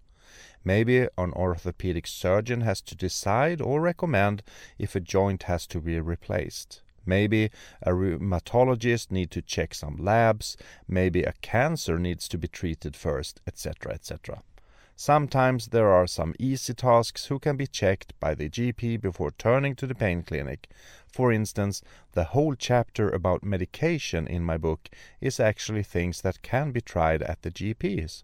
Maybe 0.64 1.08
an 1.18 1.34
orthopedic 1.34 2.08
surgeon 2.08 2.62
has 2.62 2.82
to 2.82 2.96
decide 2.96 3.62
or 3.62 3.80
recommend 3.82 4.42
if 4.80 4.96
a 4.96 5.00
joint 5.00 5.44
has 5.44 5.68
to 5.68 5.82
be 5.82 6.00
replaced. 6.00 6.82
Maybe 7.06 7.52
a 7.82 7.92
rheumatologist 7.92 9.12
needs 9.12 9.32
to 9.32 9.42
check 9.42 9.74
some 9.74 9.98
labs, 9.98 10.58
maybe 10.88 11.24
a 11.24 11.34
cancer 11.42 12.00
needs 12.00 12.28
to 12.30 12.38
be 12.38 12.48
treated 12.48 12.96
first, 12.96 13.42
etc., 13.48 13.94
etc. 13.94 14.44
Sometimes 14.96 15.68
there 15.70 15.90
are 15.90 16.06
some 16.06 16.36
easy 16.38 16.74
tasks 16.74 17.26
who 17.26 17.40
can 17.40 17.58
be 17.58 17.66
checked 17.66 18.14
by 18.20 18.36
the 18.36 18.48
GP 18.48 19.02
before 19.02 19.32
turning 19.32 19.76
to 19.76 19.88
the 19.88 19.96
pain 19.96 20.22
clinic. 20.22 20.70
For 21.08 21.32
instance, 21.32 21.82
the 22.12 22.26
whole 22.26 22.54
chapter 22.54 23.10
about 23.10 23.44
medication 23.44 24.28
in 24.28 24.44
my 24.44 24.58
book 24.58 24.90
is 25.20 25.40
actually 25.40 25.84
things 25.84 26.22
that 26.22 26.44
can 26.44 26.72
be 26.72 26.80
tried 26.80 27.24
at 27.24 27.42
the 27.42 27.52
GPs. 27.52 28.24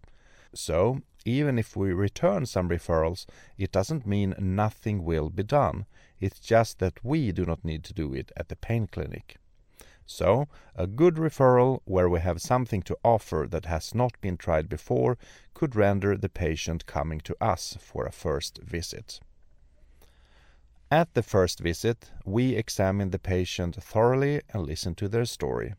So, 0.53 1.01
even 1.25 1.59
if 1.59 1.75
we 1.75 1.91
return 1.91 2.45
some 2.45 2.69
referrals, 2.69 3.25
it 3.57 3.71
doesn't 3.71 4.07
mean 4.07 4.35
nothing 4.37 5.03
will 5.03 5.29
be 5.29 5.43
done. 5.43 5.85
It's 6.19 6.39
just 6.39 6.79
that 6.79 7.03
we 7.03 7.31
do 7.31 7.45
not 7.45 7.63
need 7.63 7.83
to 7.85 7.93
do 7.93 8.13
it 8.13 8.31
at 8.35 8.49
the 8.49 8.55
pain 8.55 8.87
clinic. 8.87 9.37
So, 10.05 10.47
a 10.75 10.87
good 10.87 11.15
referral 11.15 11.81
where 11.85 12.09
we 12.09 12.19
have 12.19 12.41
something 12.41 12.81
to 12.83 12.97
offer 13.03 13.45
that 13.51 13.65
has 13.65 13.93
not 13.93 14.19
been 14.21 14.37
tried 14.37 14.67
before 14.67 15.19
could 15.53 15.75
render 15.75 16.17
the 16.17 16.29
patient 16.29 16.87
coming 16.87 17.19
to 17.21 17.37
us 17.39 17.77
for 17.79 18.05
a 18.05 18.11
first 18.11 18.57
visit. 18.63 19.19
At 20.89 21.13
the 21.13 21.21
first 21.21 21.59
visit, 21.59 22.09
we 22.25 22.55
examine 22.55 23.11
the 23.11 23.19
patient 23.19 23.75
thoroughly 23.75 24.41
and 24.49 24.65
listen 24.65 24.95
to 24.95 25.07
their 25.07 25.25
story. 25.25 25.75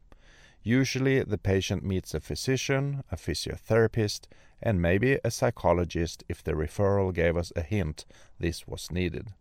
Usually, 0.63 1.25
the 1.25 1.39
patient 1.39 1.83
meets 1.83 2.15
a 2.15 2.21
physician, 2.21 3.03
a 3.11 3.17
physiotherapist, 3.17 4.29
and 4.63 4.81
maybe 4.81 5.19
a 5.25 5.31
psychologist 5.33 6.23
if 6.29 6.45
the 6.45 6.53
referral 6.53 7.13
gave 7.13 7.37
us 7.37 7.53
a 7.57 7.63
hint 7.63 8.07
this 8.39 8.69
was 8.69 8.93
needed. 8.93 9.33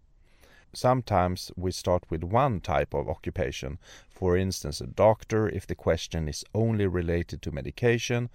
Sometimes 0.74 1.52
we 1.56 1.72
start 1.72 2.04
with 2.12 2.24
one 2.24 2.62
type 2.62 2.94
of 2.94 3.10
occupation, 3.10 3.80
for 4.10 4.38
instance, 4.38 4.80
a 4.80 4.88
doctor 4.88 5.50
if 5.50 5.66
the 5.66 5.74
question 5.74 6.28
is 6.28 6.46
only 6.54 6.86
related 6.86 7.42
to 7.42 7.52
medication, 7.52 8.30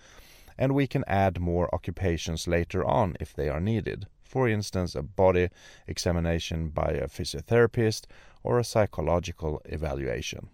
and 0.58 0.74
we 0.74 0.86
can 0.88 1.04
add 1.06 1.38
more 1.38 1.72
occupations 1.72 2.48
later 2.48 2.84
on 2.84 3.16
if 3.20 3.34
they 3.34 3.48
are 3.48 3.60
needed. 3.60 4.06
For 4.22 4.48
instance, 4.48 4.96
a 4.96 5.02
body 5.02 5.50
examination 5.86 6.70
by 6.70 6.90
a 6.90 7.06
physiotherapist 7.06 8.06
or 8.42 8.58
a 8.58 8.64
psychological 8.64 9.62
evaluation. 9.64 10.48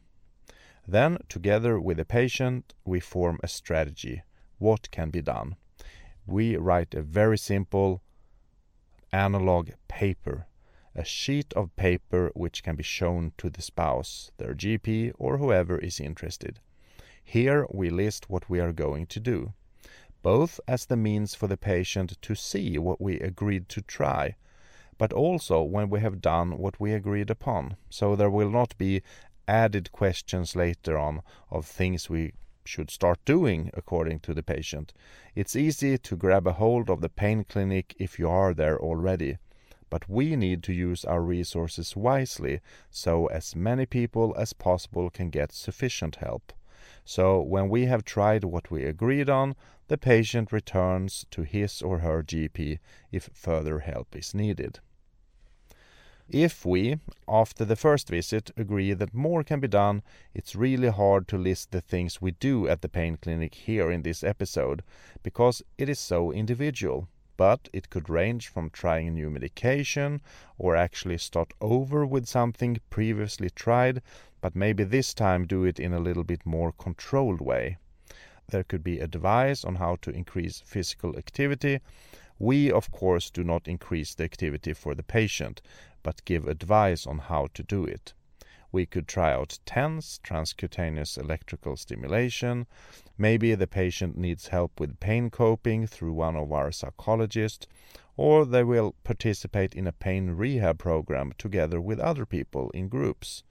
Then, 0.86 1.18
together 1.28 1.80
with 1.80 1.96
the 1.96 2.04
patient, 2.04 2.74
we 2.84 3.00
form 3.00 3.38
a 3.42 3.48
strategy. 3.48 4.22
What 4.58 4.90
can 4.90 5.08
be 5.08 5.22
done? 5.22 5.56
We 6.26 6.56
write 6.56 6.94
a 6.94 7.02
very 7.02 7.38
simple 7.38 8.02
analog 9.12 9.70
paper 9.88 10.46
a 10.94 11.04
sheet 11.04 11.52
of 11.52 11.74
paper 11.76 12.32
which 12.34 12.64
can 12.64 12.74
be 12.74 12.82
shown 12.82 13.32
to 13.38 13.48
the 13.48 13.62
spouse, 13.62 14.32
their 14.38 14.54
GP, 14.54 15.12
or 15.18 15.38
whoever 15.38 15.78
is 15.78 16.00
interested. 16.00 16.58
Here 17.22 17.66
we 17.70 17.90
list 17.90 18.28
what 18.28 18.50
we 18.50 18.58
are 18.58 18.72
going 18.72 19.06
to 19.06 19.20
do, 19.20 19.52
both 20.22 20.58
as 20.66 20.86
the 20.86 20.96
means 20.96 21.34
for 21.34 21.46
the 21.46 21.56
patient 21.56 22.20
to 22.22 22.34
see 22.34 22.76
what 22.76 23.00
we 23.00 23.20
agreed 23.20 23.68
to 23.68 23.82
try, 23.82 24.34
but 24.98 25.12
also 25.12 25.62
when 25.62 25.90
we 25.90 26.00
have 26.00 26.20
done 26.20 26.58
what 26.58 26.80
we 26.80 26.92
agreed 26.92 27.30
upon, 27.30 27.76
so 27.88 28.16
there 28.16 28.30
will 28.30 28.50
not 28.50 28.76
be 28.76 29.00
added 29.46 29.92
questions 29.92 30.56
later 30.56 30.98
on 30.98 31.22
of 31.50 31.66
things 31.66 32.10
we 32.10 32.32
should 32.64 32.90
start 32.90 33.24
doing 33.24 33.70
according 33.74 34.18
to 34.20 34.34
the 34.34 34.42
patient. 34.42 34.92
It's 35.36 35.54
easy 35.54 35.98
to 35.98 36.16
grab 36.16 36.48
a 36.48 36.54
hold 36.54 36.90
of 36.90 37.00
the 37.00 37.08
pain 37.08 37.44
clinic 37.44 37.94
if 37.98 38.18
you 38.18 38.28
are 38.28 38.52
there 38.52 38.78
already 38.78 39.38
but 39.90 40.08
we 40.08 40.36
need 40.36 40.62
to 40.62 40.72
use 40.72 41.04
our 41.04 41.20
resources 41.20 41.96
wisely 41.96 42.60
so 42.90 43.26
as 43.26 43.56
many 43.56 43.84
people 43.84 44.34
as 44.38 44.52
possible 44.52 45.10
can 45.10 45.28
get 45.28 45.52
sufficient 45.52 46.16
help. 46.16 46.52
So, 47.04 47.40
when 47.40 47.68
we 47.68 47.86
have 47.86 48.04
tried 48.04 48.44
what 48.44 48.70
we 48.70 48.84
agreed 48.84 49.28
on, 49.28 49.56
the 49.88 49.98
patient 49.98 50.52
returns 50.52 51.26
to 51.32 51.42
his 51.42 51.82
or 51.82 51.98
her 51.98 52.22
GP 52.22 52.78
if 53.10 53.28
further 53.34 53.80
help 53.80 54.14
is 54.14 54.32
needed. 54.32 54.78
If 56.28 56.64
we, 56.64 57.00
after 57.26 57.64
the 57.64 57.74
first 57.74 58.08
visit, 58.08 58.52
agree 58.56 58.92
that 58.92 59.12
more 59.12 59.42
can 59.42 59.58
be 59.58 59.66
done, 59.66 60.02
it's 60.32 60.54
really 60.54 60.88
hard 60.88 61.26
to 61.28 61.36
list 61.36 61.72
the 61.72 61.80
things 61.80 62.22
we 62.22 62.30
do 62.30 62.68
at 62.68 62.82
the 62.82 62.88
pain 62.88 63.16
clinic 63.16 63.54
here 63.54 63.90
in 63.90 64.02
this 64.02 64.22
episode, 64.22 64.84
because 65.24 65.60
it 65.76 65.88
is 65.88 65.98
so 65.98 66.30
individual 66.30 67.08
but 67.40 67.70
it 67.72 67.88
could 67.88 68.10
range 68.10 68.48
from 68.48 68.68
trying 68.68 69.08
a 69.08 69.10
new 69.10 69.30
medication 69.30 70.20
or 70.58 70.76
actually 70.76 71.16
start 71.16 71.54
over 71.58 72.04
with 72.04 72.26
something 72.26 72.78
previously 72.90 73.48
tried, 73.48 74.02
but 74.42 74.54
maybe 74.54 74.84
this 74.84 75.14
time 75.14 75.46
do 75.46 75.64
it 75.64 75.80
in 75.80 75.94
a 75.94 76.00
little 76.00 76.24
bit 76.24 76.44
more 76.44 76.70
controlled 76.72 77.40
way. 77.40 77.78
There 78.48 78.64
could 78.64 78.84
be 78.84 78.98
advice 79.00 79.64
on 79.64 79.76
how 79.76 79.96
to 80.02 80.10
increase 80.10 80.60
physical 80.66 81.16
activity. 81.16 81.80
We, 82.38 82.70
of 82.70 82.90
course, 82.90 83.30
do 83.30 83.42
not 83.42 83.66
increase 83.66 84.14
the 84.14 84.24
activity 84.24 84.74
for 84.74 84.94
the 84.94 85.02
patient. 85.02 85.62
but 86.02 86.24
give 86.24 86.48
advice 86.48 87.06
on 87.06 87.18
how 87.18 87.48
to 87.54 87.62
do 87.62 87.84
it. 87.84 88.14
We 88.72 88.86
could 88.86 89.08
try 89.08 89.32
out 89.32 89.58
TENS, 89.66 90.20
transcutaneous 90.22 91.18
electrical 91.18 91.76
stimulation. 91.76 92.66
Maybe 93.18 93.54
the 93.54 93.66
patient 93.66 94.16
needs 94.16 94.48
help 94.48 94.78
with 94.78 95.00
pain 95.00 95.28
coping 95.30 95.86
through 95.86 96.12
one 96.12 96.36
of 96.36 96.52
our 96.52 96.70
psychologists, 96.70 97.66
or 98.16 98.44
they 98.44 98.62
will 98.62 98.94
participate 99.02 99.74
in 99.74 99.86
a 99.86 99.92
pain 99.92 100.30
rehab 100.30 100.78
program 100.78 101.32
together 101.36 101.80
with 101.80 101.98
other 101.98 102.24
people 102.24 102.70
in 102.70 102.88
groups. 102.88 103.42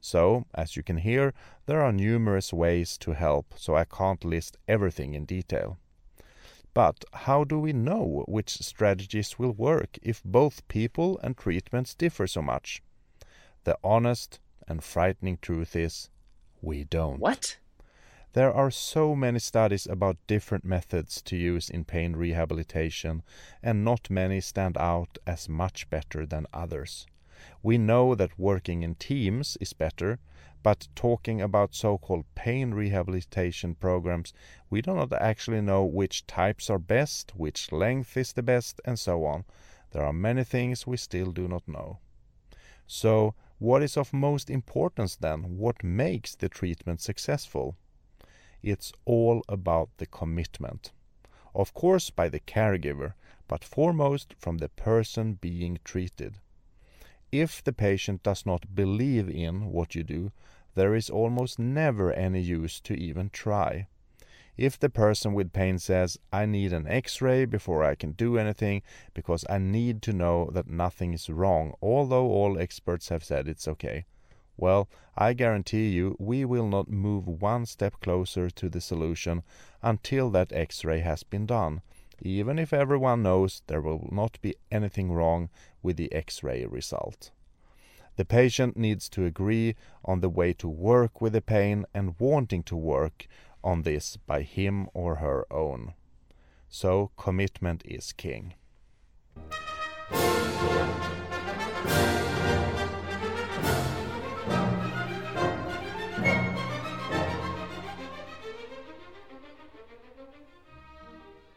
So, 0.00 0.44
as 0.54 0.76
you 0.76 0.82
can 0.82 0.98
hear, 0.98 1.34
there 1.66 1.82
are 1.82 1.92
numerous 1.92 2.52
ways 2.52 2.96
to 2.98 3.12
help, 3.12 3.54
so 3.56 3.74
I 3.74 3.84
can't 3.84 4.24
list 4.24 4.56
everything 4.68 5.14
in 5.14 5.24
detail. 5.24 5.78
But 6.72 7.04
how 7.12 7.44
do 7.44 7.58
we 7.58 7.72
know 7.72 8.24
which 8.28 8.58
strategies 8.58 9.38
will 9.38 9.52
work 9.52 9.98
if 10.02 10.22
both 10.22 10.66
people 10.68 11.18
and 11.24 11.36
treatments 11.36 11.94
differ 11.94 12.26
so 12.26 12.42
much? 12.42 12.82
The 13.64 13.76
honest, 13.82 14.38
and 14.68 14.84
frightening 14.84 15.38
truth 15.40 15.74
is, 15.74 16.10
we 16.60 16.84
don't. 16.84 17.18
What? 17.18 17.56
There 18.34 18.52
are 18.52 18.70
so 18.70 19.16
many 19.16 19.38
studies 19.38 19.86
about 19.86 20.26
different 20.26 20.64
methods 20.64 21.22
to 21.22 21.36
use 21.36 21.70
in 21.70 21.84
pain 21.84 22.14
rehabilitation, 22.14 23.22
and 23.62 23.84
not 23.84 24.10
many 24.10 24.40
stand 24.40 24.76
out 24.76 25.16
as 25.26 25.48
much 25.48 25.88
better 25.88 26.26
than 26.26 26.46
others. 26.52 27.06
We 27.62 27.78
know 27.78 28.14
that 28.14 28.38
working 28.38 28.82
in 28.82 28.96
teams 28.96 29.56
is 29.60 29.72
better, 29.72 30.18
but 30.62 30.88
talking 30.94 31.40
about 31.40 31.74
so 31.74 31.96
called 31.96 32.26
pain 32.34 32.74
rehabilitation 32.74 33.74
programs, 33.76 34.32
we 34.68 34.82
do 34.82 34.94
not 34.94 35.12
actually 35.12 35.60
know 35.60 35.84
which 35.84 36.26
types 36.26 36.68
are 36.68 36.78
best, 36.78 37.32
which 37.34 37.72
length 37.72 38.16
is 38.16 38.32
the 38.32 38.42
best, 38.42 38.80
and 38.84 38.98
so 38.98 39.24
on. 39.24 39.44
There 39.92 40.04
are 40.04 40.12
many 40.12 40.44
things 40.44 40.86
we 40.86 40.96
still 40.96 41.32
do 41.32 41.48
not 41.48 41.66
know. 41.66 41.98
So, 42.86 43.34
what 43.58 43.82
is 43.82 43.96
of 43.96 44.12
most 44.12 44.50
importance 44.50 45.16
then? 45.16 45.58
What 45.58 45.82
makes 45.82 46.34
the 46.34 46.48
treatment 46.48 47.00
successful? 47.00 47.76
It's 48.62 48.92
all 49.04 49.42
about 49.48 49.90
the 49.98 50.06
commitment. 50.06 50.92
Of 51.54 51.74
course, 51.74 52.10
by 52.10 52.28
the 52.28 52.40
caregiver, 52.40 53.14
but 53.48 53.64
foremost 53.64 54.34
from 54.38 54.58
the 54.58 54.68
person 54.68 55.34
being 55.34 55.78
treated. 55.84 56.34
If 57.32 57.62
the 57.64 57.72
patient 57.72 58.22
does 58.22 58.46
not 58.46 58.74
believe 58.74 59.28
in 59.28 59.72
what 59.72 59.94
you 59.94 60.04
do, 60.04 60.32
there 60.74 60.94
is 60.94 61.10
almost 61.10 61.58
never 61.58 62.12
any 62.12 62.40
use 62.40 62.80
to 62.80 62.94
even 62.94 63.30
try. 63.30 63.88
If 64.58 64.76
the 64.76 64.90
person 64.90 65.34
with 65.34 65.52
pain 65.52 65.78
says, 65.78 66.18
I 66.32 66.44
need 66.44 66.72
an 66.72 66.88
x 66.88 67.22
ray 67.22 67.44
before 67.44 67.84
I 67.84 67.94
can 67.94 68.10
do 68.10 68.36
anything 68.36 68.82
because 69.14 69.44
I 69.48 69.58
need 69.58 70.02
to 70.02 70.12
know 70.12 70.50
that 70.52 70.68
nothing 70.68 71.14
is 71.14 71.30
wrong, 71.30 71.74
although 71.80 72.26
all 72.26 72.58
experts 72.58 73.08
have 73.10 73.22
said 73.22 73.46
it's 73.46 73.68
okay, 73.68 74.04
well, 74.56 74.88
I 75.16 75.34
guarantee 75.34 75.90
you 75.90 76.16
we 76.18 76.44
will 76.44 76.66
not 76.66 76.90
move 76.90 77.28
one 77.28 77.66
step 77.66 78.00
closer 78.00 78.50
to 78.50 78.68
the 78.68 78.80
solution 78.80 79.44
until 79.80 80.28
that 80.30 80.52
x 80.52 80.84
ray 80.84 80.98
has 81.00 81.22
been 81.22 81.46
done, 81.46 81.80
even 82.20 82.58
if 82.58 82.72
everyone 82.72 83.22
knows 83.22 83.62
there 83.68 83.80
will 83.80 84.08
not 84.10 84.40
be 84.40 84.56
anything 84.72 85.12
wrong 85.12 85.50
with 85.84 85.96
the 85.96 86.12
x 86.12 86.42
ray 86.42 86.66
result. 86.66 87.30
The 88.16 88.24
patient 88.24 88.76
needs 88.76 89.08
to 89.10 89.24
agree 89.24 89.76
on 90.04 90.18
the 90.18 90.28
way 90.28 90.52
to 90.54 90.68
work 90.68 91.20
with 91.20 91.34
the 91.34 91.40
pain 91.40 91.86
and 91.94 92.18
wanting 92.18 92.64
to 92.64 92.74
work 92.74 93.28
on 93.62 93.82
this 93.82 94.16
by 94.16 94.42
him 94.42 94.88
or 94.94 95.16
her 95.16 95.46
own. 95.52 95.94
So 96.68 97.10
commitment 97.16 97.82
is 97.84 98.12
king. 98.12 98.54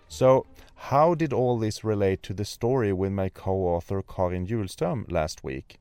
So, 0.08 0.46
how 0.76 1.16
did 1.16 1.34
all 1.34 1.58
this 1.58 1.84
relate 1.84 2.22
to 2.24 2.34
the 2.34 2.46
story 2.46 2.94
with 2.94 3.12
my 3.12 3.30
co-author 3.30 4.04
Karin 4.04 4.46
Hjulström 4.46 5.12
last 5.12 5.44
week? 5.44 5.80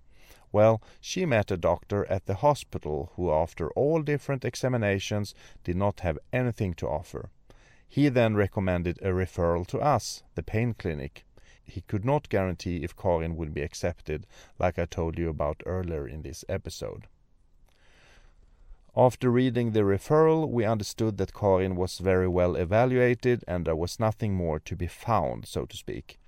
Well, 0.53 0.83
she 1.01 1.27
met 1.27 1.51
a 1.51 1.57
doctor 1.57 2.05
at 2.07 2.27
the 2.27 2.37
hospital 2.37 3.13
who, 3.15 3.31
after 3.31 3.71
all 3.73 4.03
different 4.03 4.45
examinations, 4.45 5.35
did 5.63 5.77
not 5.77 6.01
have 6.01 6.19
anything 6.33 6.75
to 6.75 6.89
offer. 6.89 7.31
He 7.89 8.09
then 8.09 8.35
recommended 8.37 8.99
a 9.03 9.11
referral 9.11 9.67
to 9.69 9.79
us, 9.81 10.23
the 10.35 10.43
pain 10.43 10.75
clinic. 10.75 11.25
He 11.65 11.83
could 11.83 12.05
not 12.05 12.29
guarantee 12.29 12.83
if 12.83 12.97
Karin 12.97 13.37
would 13.37 13.55
be 13.55 13.63
accepted, 13.63 14.27
like 14.59 14.79
I 14.79 14.87
told 14.87 15.19
you 15.19 15.29
about 15.29 15.63
earlier 15.67 16.07
in 16.07 16.23
this 16.23 16.45
episode. 16.49 17.07
After 18.97 19.31
reading 19.31 19.71
the 19.71 19.81
referral, 19.81 20.49
we 20.49 20.65
understood 20.65 21.17
that 21.19 21.33
Karin 21.33 21.77
was 21.77 21.99
very 21.99 22.27
well 22.27 22.57
evaluated 22.57 23.45
and 23.47 23.65
there 23.65 23.77
was 23.77 24.01
nothing 24.01 24.35
more 24.35 24.59
to 24.61 24.75
be 24.75 24.89
found, 24.89 25.47
so 25.47 25.65
to 25.65 25.77
speak. 25.77 26.19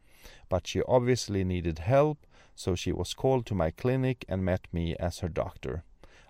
But 0.48 0.68
she 0.68 0.82
obviously 0.82 1.42
needed 1.42 1.80
help 1.80 2.24
so 2.54 2.74
she 2.74 2.92
was 2.92 3.14
called 3.14 3.46
to 3.46 3.54
my 3.54 3.70
clinic 3.70 4.24
and 4.28 4.44
met 4.44 4.66
me 4.72 4.96
as 4.96 5.20
her 5.20 5.28
doctor. 5.28 5.84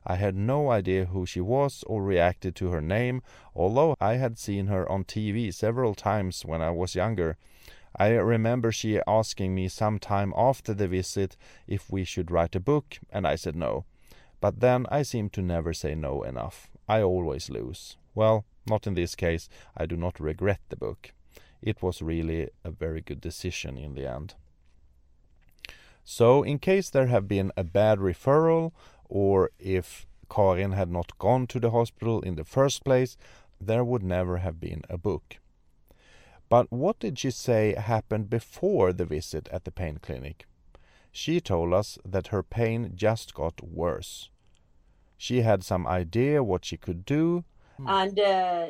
I 0.05 0.17
had 0.17 0.35
no 0.35 0.71
idea 0.71 1.07
who 1.07 1.27
she 1.27 1.41
was 1.41 1.85
or 1.87 2.03
reacted 2.03 2.57
to 2.57 2.71
her 2.71 2.81
name, 2.81 3.23
although 3.55 3.95
I 4.01 4.15
had 4.15 4.39
seen 4.39 4.67
her 4.67 4.91
on 4.91 5.05
TV 5.05 5.55
several 5.55 5.95
times 5.95 6.45
when 6.45 6.61
I 6.61 6.71
was 6.71 6.97
younger. 6.97 7.37
I 7.95 8.09
remember 8.09 8.73
she 8.73 9.01
asking 9.07 9.55
me 9.55 9.69
some 9.69 9.99
time 9.99 10.33
after 10.37 10.75
the 10.75 10.89
visit 10.89 11.37
if 11.67 11.91
we 11.91 12.05
should 12.05 12.31
write 12.31 12.57
a 12.57 12.61
book, 12.61 12.99
and 13.11 13.27
I 13.27 13.37
said 13.37 13.55
no. 13.55 13.85
But 14.41 14.61
then 14.61 14.87
I 14.91 15.03
seem 15.03 15.31
to 15.31 15.43
never 15.43 15.73
say 15.73 15.95
no 15.95 16.23
enough. 16.23 16.69
I 16.89 17.03
always 17.03 17.49
lose. 17.49 17.97
Well, 18.15 18.45
not 18.67 18.87
in 18.87 18.95
this 18.95 19.15
case. 19.15 19.49
I 19.77 19.87
do 19.87 19.97
not 19.97 20.19
regret 20.19 20.61
the 20.69 20.77
book. 20.77 21.13
It 21.61 21.81
was 21.81 22.03
really 22.03 22.49
a 22.65 22.71
very 22.71 23.03
good 23.03 23.21
decision 23.21 23.79
in 23.79 23.95
the 23.95 24.11
end. 24.11 24.35
So, 26.05 26.43
in 26.43 26.59
case 26.59 26.91
there 26.91 27.07
have 27.07 27.29
been 27.29 27.53
a 27.57 27.65
bad 27.65 27.99
referral, 27.99 28.73
or 29.09 29.51
if 29.59 30.07
Karin 30.29 30.73
had 30.73 30.91
not 30.91 31.19
gone 31.19 31.47
to 31.49 31.61
the 31.61 31.71
hospital 31.71 32.21
in 32.23 32.37
the 32.37 32.45
first 32.45 32.85
place, 32.85 33.17
there 33.61 33.85
would 33.85 34.03
never 34.03 34.39
have 34.39 34.59
been 34.59 34.83
a 34.89 34.99
book. 34.99 35.37
But 36.49 36.71
what 36.71 36.99
did 36.99 37.19
she 37.19 37.31
say 37.31 37.75
happened 37.75 38.29
before 38.29 38.93
the 38.93 39.07
visit 39.07 39.49
at 39.49 39.65
the 39.65 39.71
pain 39.71 39.99
clinic? 40.03 40.47
She 41.11 41.41
told 41.41 41.73
us 41.73 41.99
that 42.05 42.29
her 42.29 42.43
pain 42.43 42.93
just 42.95 43.35
got 43.35 43.63
worse. 43.63 44.31
She 45.17 45.43
had 45.43 45.63
some 45.63 45.87
idea 45.87 46.43
what 46.43 46.65
she 46.65 46.77
could 46.77 47.05
do. 47.05 47.45
And 47.87 48.19
uh, 48.19 48.67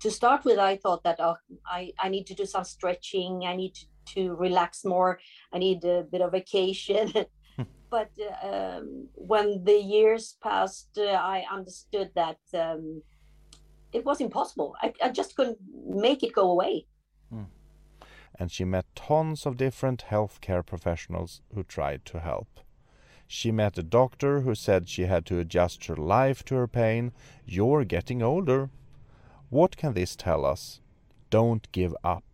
to 0.00 0.10
start 0.10 0.44
with, 0.44 0.58
I 0.58 0.76
thought 0.76 1.02
that 1.04 1.20
oh, 1.20 1.36
I, 1.66 1.92
I 1.98 2.08
need 2.08 2.26
to 2.28 2.34
do 2.34 2.46
some 2.46 2.64
stretching. 2.64 3.44
I 3.46 3.54
need 3.56 3.74
to 3.74 3.86
to 4.14 4.34
relax 4.34 4.84
more. 4.84 5.18
I 5.52 5.58
need 5.58 5.84
a 5.84 6.02
bit 6.02 6.20
of 6.20 6.32
vacation. 6.32 7.12
but 7.90 8.10
uh, 8.20 8.48
um, 8.48 9.08
when 9.14 9.62
the 9.64 9.78
years 9.78 10.36
passed, 10.42 10.98
uh, 10.98 11.02
I 11.04 11.44
understood 11.50 12.10
that 12.14 12.38
um, 12.52 13.02
it 13.92 14.04
was 14.04 14.20
impossible. 14.20 14.74
I, 14.82 14.92
I, 15.02 15.10
just 15.10 15.36
couldn't 15.36 15.58
make 15.86 16.22
it 16.22 16.32
go 16.32 16.50
away. 16.50 16.86
Mm. 17.32 17.46
And 18.38 18.50
she 18.50 18.64
met 18.64 18.86
tons 18.96 19.46
of 19.46 19.56
different 19.56 20.06
healthcare 20.10 20.66
professionals 20.66 21.42
who 21.54 21.62
tried 21.62 22.04
to 22.06 22.18
help. 22.20 22.60
She 23.26 23.50
met 23.52 23.78
a 23.78 23.82
doctor 23.82 24.40
who 24.40 24.54
said 24.54 24.88
she 24.88 25.02
had 25.02 25.24
to 25.26 25.38
adjust 25.38 25.86
her 25.86 25.96
life 25.96 26.44
to 26.46 26.56
her 26.56 26.68
pain. 26.68 27.12
You're 27.46 27.84
getting 27.84 28.22
older. 28.22 28.70
What 29.50 29.76
can 29.76 29.94
this 29.94 30.16
tell 30.16 30.44
us? 30.44 30.80
Don't 31.30 31.70
give 31.72 31.94
up. 32.02 32.24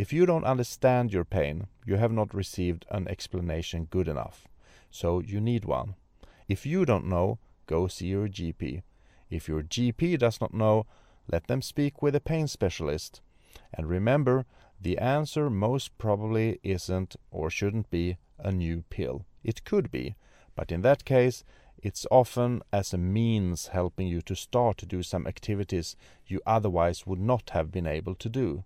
If 0.00 0.14
you 0.14 0.24
don't 0.24 0.44
understand 0.44 1.12
your 1.12 1.26
pain, 1.26 1.66
you 1.84 1.96
have 1.96 2.10
not 2.10 2.32
received 2.32 2.86
an 2.90 3.06
explanation 3.06 3.84
good 3.90 4.08
enough. 4.08 4.48
So 4.90 5.20
you 5.20 5.42
need 5.42 5.66
one. 5.66 5.94
If 6.48 6.64
you 6.64 6.86
don't 6.86 7.04
know, 7.04 7.38
go 7.66 7.86
see 7.86 8.06
your 8.06 8.26
GP. 8.26 8.80
If 9.28 9.46
your 9.46 9.60
GP 9.62 10.18
does 10.18 10.40
not 10.40 10.54
know, 10.54 10.86
let 11.30 11.48
them 11.48 11.60
speak 11.60 12.00
with 12.00 12.16
a 12.16 12.20
pain 12.20 12.48
specialist. 12.48 13.20
And 13.74 13.90
remember, 13.90 14.46
the 14.80 14.96
answer 14.96 15.50
most 15.50 15.98
probably 15.98 16.60
isn't 16.62 17.16
or 17.30 17.50
shouldn't 17.50 17.90
be 17.90 18.16
a 18.38 18.50
new 18.50 18.84
pill. 18.88 19.26
It 19.44 19.64
could 19.64 19.90
be, 19.90 20.16
but 20.56 20.72
in 20.72 20.80
that 20.80 21.04
case, 21.04 21.44
it's 21.76 22.06
often 22.10 22.62
as 22.72 22.94
a 22.94 22.98
means 22.98 23.66
helping 23.66 24.08
you 24.08 24.22
to 24.22 24.34
start 24.34 24.78
to 24.78 24.86
do 24.86 25.02
some 25.02 25.26
activities 25.26 25.94
you 26.26 26.40
otherwise 26.46 27.06
would 27.06 27.20
not 27.20 27.50
have 27.50 27.70
been 27.70 27.86
able 27.86 28.14
to 28.14 28.30
do. 28.30 28.64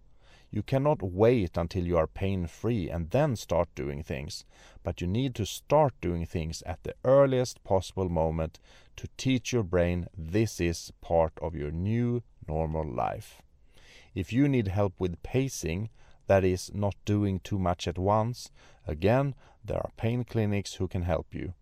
You 0.54 0.62
cannot 0.62 1.02
wait 1.02 1.56
until 1.56 1.84
you 1.84 1.98
are 1.98 2.06
pain 2.06 2.46
free 2.46 2.88
and 2.88 3.10
then 3.10 3.34
start 3.34 3.74
doing 3.74 4.04
things, 4.04 4.44
but 4.84 5.00
you 5.00 5.08
need 5.08 5.34
to 5.34 5.44
start 5.44 5.94
doing 6.00 6.26
things 6.26 6.62
at 6.64 6.84
the 6.84 6.94
earliest 7.04 7.64
possible 7.64 8.08
moment 8.08 8.60
to 8.94 9.08
teach 9.16 9.52
your 9.52 9.64
brain 9.64 10.06
this 10.16 10.60
is 10.60 10.92
part 11.00 11.32
of 11.42 11.56
your 11.56 11.72
new 11.72 12.22
normal 12.46 12.88
life. 12.88 13.42
If 14.14 14.32
you 14.32 14.46
need 14.46 14.68
help 14.68 14.94
with 15.00 15.24
pacing, 15.24 15.90
that 16.28 16.44
is, 16.44 16.70
not 16.72 16.94
doing 17.04 17.40
too 17.40 17.58
much 17.58 17.88
at 17.88 17.98
once, 17.98 18.52
again, 18.86 19.34
there 19.64 19.78
are 19.78 19.90
pain 19.96 20.22
clinics 20.22 20.74
who 20.74 20.86
can 20.86 21.02
help 21.02 21.34
you. 21.34 21.54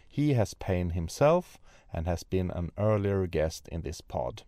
He 0.09 0.35
has 0.35 0.55
pain 0.55 0.91
himself 0.91 1.59
and 1.93 2.07
has 2.07 2.23
been 2.23 2.51
an 2.51 2.71
earlier 2.79 3.27
guest 3.27 3.69
in 3.69 3.83
this 3.83 4.01
pod. 4.01 4.45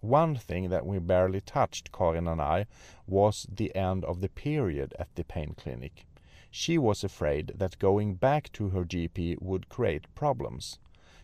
One 0.00 0.36
thing 0.36 0.70
that 0.70 0.86
we 0.86 0.98
barely 0.98 1.40
touched, 1.40 1.92
Karin 1.92 2.26
and 2.26 2.40
I, 2.40 2.66
was 3.06 3.46
the 3.50 3.74
end 3.76 4.04
of 4.04 4.20
the 4.20 4.28
period 4.28 4.94
at 4.98 5.14
the 5.14 5.24
pain 5.24 5.54
clinic. 5.56 6.06
She 6.50 6.78
was 6.78 7.04
afraid 7.04 7.52
that 7.56 7.78
going 7.78 8.14
back 8.14 8.50
to 8.52 8.70
her 8.70 8.84
GP 8.84 9.40
would 9.40 9.68
create 9.68 10.12
problems. 10.14 10.78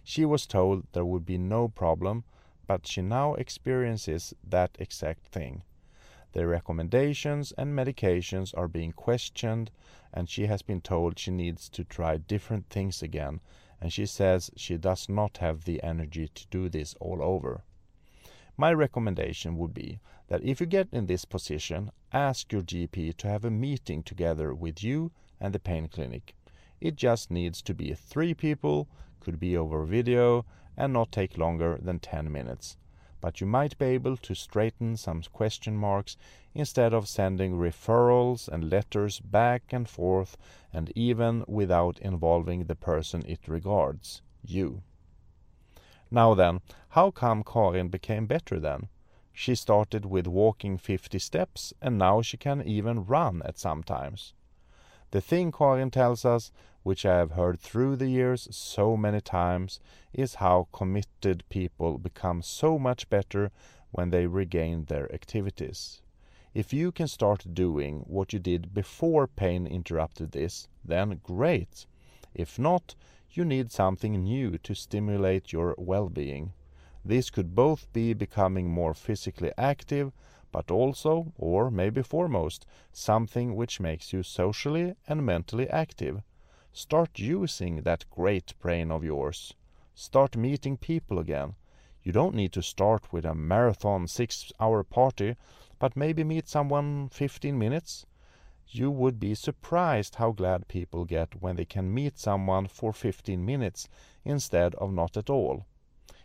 She 0.04 0.24
was 0.24 0.46
told 0.46 0.86
there 0.92 1.04
would 1.04 1.24
be 1.24 1.38
no 1.38 1.68
problem, 1.68 2.24
but 2.66 2.86
she 2.86 3.02
now 3.02 3.34
experiences 3.34 4.34
that 4.42 4.76
exact 4.78 5.26
thing. 5.26 5.62
The 6.32 6.46
recommendations 6.46 7.52
and 7.52 7.72
medications 7.72 8.52
are 8.56 8.68
being 8.68 8.92
questioned, 8.92 9.70
and 10.12 10.28
she 10.28 10.46
has 10.46 10.62
been 10.62 10.80
told 10.80 11.18
she 11.18 11.30
needs 11.30 11.68
to 11.70 11.84
try 11.84 12.18
different 12.18 12.68
things 12.68 13.02
again, 13.02 13.40
and 13.80 13.92
she 13.92 14.06
says 14.06 14.50
she 14.56 14.76
does 14.76 15.08
not 15.08 15.38
have 15.38 15.64
the 15.64 15.82
energy 15.82 16.28
to 16.28 16.46
do 16.48 16.68
this 16.68 16.94
all 17.00 17.22
over. 17.22 17.62
My 18.56 18.72
recommendation 18.72 19.56
would 19.58 19.74
be 19.74 20.00
that 20.28 20.42
if 20.42 20.60
you 20.60 20.66
get 20.66 20.88
in 20.92 21.06
this 21.06 21.24
position, 21.24 21.90
ask 22.12 22.52
your 22.52 22.62
GP 22.62 23.16
to 23.18 23.28
have 23.28 23.44
a 23.44 23.50
meeting 23.50 24.02
together 24.02 24.54
with 24.54 24.82
you 24.82 25.12
and 25.40 25.54
the 25.54 25.58
pain 25.58 25.88
clinic. 25.88 26.34
It 26.80 26.96
just 26.96 27.30
needs 27.30 27.62
to 27.62 27.74
be 27.74 27.94
three 27.94 28.34
people, 28.34 28.88
could 29.20 29.38
be 29.38 29.56
over 29.56 29.84
video, 29.84 30.44
and 30.76 30.92
not 30.92 31.12
take 31.12 31.38
longer 31.38 31.78
than 31.80 31.98
10 31.98 32.30
minutes. 32.30 32.76
But 33.20 33.40
you 33.40 33.46
might 33.46 33.78
be 33.78 33.86
able 33.86 34.16
to 34.18 34.34
straighten 34.34 34.96
some 34.96 35.22
question 35.32 35.76
marks 35.76 36.16
instead 36.54 36.92
of 36.92 37.08
sending 37.08 37.54
referrals 37.54 38.46
and 38.48 38.70
letters 38.70 39.20
back 39.20 39.72
and 39.72 39.88
forth, 39.88 40.36
and 40.72 40.92
even 40.94 41.44
without 41.48 41.98
involving 41.98 42.64
the 42.64 42.76
person 42.76 43.24
it 43.26 43.48
regards, 43.48 44.22
you. 44.44 44.82
Now 46.10 46.34
then, 46.34 46.60
how 46.90 47.10
come 47.10 47.42
Karin 47.42 47.88
became 47.88 48.26
better 48.26 48.60
then? 48.60 48.88
She 49.32 49.54
started 49.54 50.06
with 50.06 50.26
walking 50.26 50.78
50 50.78 51.18
steps 51.18 51.74
and 51.82 51.98
now 51.98 52.22
she 52.22 52.36
can 52.36 52.62
even 52.62 53.04
run 53.04 53.42
at 53.44 53.58
some 53.58 53.82
times. 53.82 54.34
The 55.10 55.20
thing 55.20 55.52
Karin 55.52 55.90
tells 55.90 56.24
us, 56.24 56.50
which 56.86 57.04
I 57.04 57.16
have 57.16 57.32
heard 57.32 57.58
through 57.58 57.96
the 57.96 58.06
years 58.06 58.46
so 58.52 58.96
many 58.96 59.20
times, 59.20 59.80
is 60.12 60.36
how 60.36 60.68
committed 60.70 61.42
people 61.48 61.98
become 61.98 62.42
so 62.42 62.78
much 62.78 63.10
better 63.10 63.50
when 63.90 64.10
they 64.10 64.28
regain 64.28 64.84
their 64.84 65.12
activities. 65.12 66.00
If 66.54 66.72
you 66.72 66.92
can 66.92 67.08
start 67.08 67.52
doing 67.52 68.04
what 68.06 68.32
you 68.32 68.38
did 68.38 68.72
before 68.72 69.26
pain 69.26 69.66
interrupted 69.66 70.30
this, 70.30 70.68
then 70.84 71.20
great. 71.24 71.86
If 72.34 72.56
not, 72.56 72.94
you 73.32 73.44
need 73.44 73.72
something 73.72 74.22
new 74.22 74.56
to 74.58 74.74
stimulate 74.76 75.52
your 75.52 75.74
well-being. 75.76 76.52
This 77.04 77.30
could 77.30 77.56
both 77.56 77.92
be 77.92 78.14
becoming 78.14 78.70
more 78.70 78.94
physically 78.94 79.50
active, 79.58 80.12
but 80.52 80.70
also, 80.70 81.32
or 81.36 81.68
maybe 81.68 82.02
foremost, 82.04 82.64
something 82.92 83.56
which 83.56 83.80
makes 83.80 84.12
you 84.12 84.22
socially 84.22 84.94
and 85.08 85.26
mentally 85.26 85.68
active. 85.68 86.22
Start 86.76 87.18
using 87.18 87.84
that 87.84 88.04
great 88.10 88.52
brain 88.58 88.90
of 88.90 89.02
yours. 89.02 89.54
Start 89.94 90.36
meeting 90.36 90.76
people 90.76 91.18
again. 91.18 91.54
You 92.02 92.12
don't 92.12 92.34
need 92.34 92.52
to 92.52 92.62
start 92.62 93.10
with 93.10 93.24
a 93.24 93.34
marathon 93.34 94.06
six 94.06 94.52
hour 94.60 94.84
party, 94.84 95.36
but 95.78 95.96
maybe 95.96 96.22
meet 96.22 96.50
someone 96.50 97.08
15 97.08 97.58
minutes 97.58 98.04
you 98.68 98.90
would 98.90 99.18
be 99.18 99.34
surprised 99.34 100.16
how 100.16 100.32
glad 100.32 100.68
people 100.68 101.06
get 101.06 101.40
when 101.40 101.56
they 101.56 101.64
can 101.64 101.94
meet 101.94 102.18
someone 102.18 102.66
for 102.66 102.92
15 102.92 103.42
minutes 103.42 103.88
instead 104.22 104.74
of 104.74 104.92
not 104.92 105.16
at 105.16 105.30
all. 105.30 105.64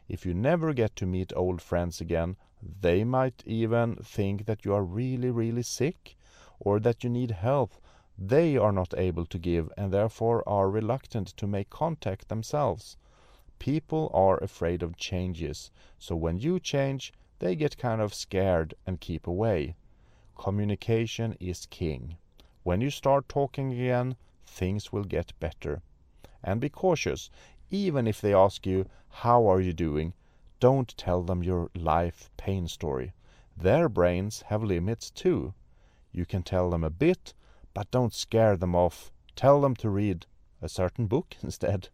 If 0.09 0.25
you 0.25 0.33
never 0.33 0.73
get 0.73 0.97
to 0.97 1.05
meet 1.05 1.31
old 1.33 1.61
friends 1.61 2.01
again, 2.01 2.35
they 2.61 3.05
might 3.05 3.41
even 3.45 3.95
think 4.03 4.47
that 4.47 4.65
you 4.65 4.73
are 4.73 4.83
really, 4.83 5.29
really 5.29 5.63
sick 5.63 6.17
or 6.59 6.81
that 6.81 7.05
you 7.05 7.09
need 7.09 7.31
help 7.31 7.71
they 8.27 8.55
are 8.55 8.71
not 8.71 8.93
able 8.97 9.25
to 9.25 9.39
give 9.39 9.71
and 9.75 9.91
therefore 9.91 10.47
are 10.47 10.69
reluctant 10.69 11.27
to 11.29 11.47
make 11.47 11.71
contact 11.71 12.29
themselves. 12.29 12.95
People 13.57 14.11
are 14.13 14.37
afraid 14.37 14.83
of 14.83 14.95
changes, 14.95 15.71
so 15.97 16.15
when 16.15 16.37
you 16.37 16.59
change, 16.59 17.11
they 17.39 17.55
get 17.55 17.79
kind 17.79 17.99
of 17.99 18.13
scared 18.13 18.75
and 18.85 19.01
keep 19.01 19.25
away. 19.25 19.75
Communication 20.37 21.35
is 21.39 21.65
king. 21.65 22.15
When 22.61 22.79
you 22.79 22.91
start 22.91 23.27
talking 23.27 23.73
again, 23.73 24.15
things 24.45 24.93
will 24.93 25.03
get 25.03 25.39
better. 25.39 25.81
And 26.43 26.61
be 26.61 26.69
cautious. 26.69 27.31
Even 27.71 28.05
if 28.05 28.21
they 28.21 28.35
ask 28.35 28.67
you, 28.67 28.85
How 29.09 29.47
are 29.47 29.59
you 29.59 29.73
doing? 29.73 30.13
don't 30.59 30.95
tell 30.95 31.23
them 31.23 31.41
your 31.41 31.71
life 31.73 32.29
pain 32.37 32.67
story. 32.67 33.13
Their 33.57 33.89
brains 33.89 34.43
have 34.43 34.63
limits 34.63 35.09
too. 35.09 35.55
You 36.11 36.27
can 36.27 36.43
tell 36.43 36.69
them 36.69 36.83
a 36.83 36.91
bit, 36.91 37.33
but 37.73 37.91
don't 37.91 38.13
scare 38.13 38.57
them 38.57 38.75
off. 38.75 39.11
Tell 39.35 39.61
them 39.61 39.75
to 39.77 39.89
read 39.89 40.25
a 40.61 40.69
certain 40.69 41.07
book 41.07 41.35
instead. 41.43 41.89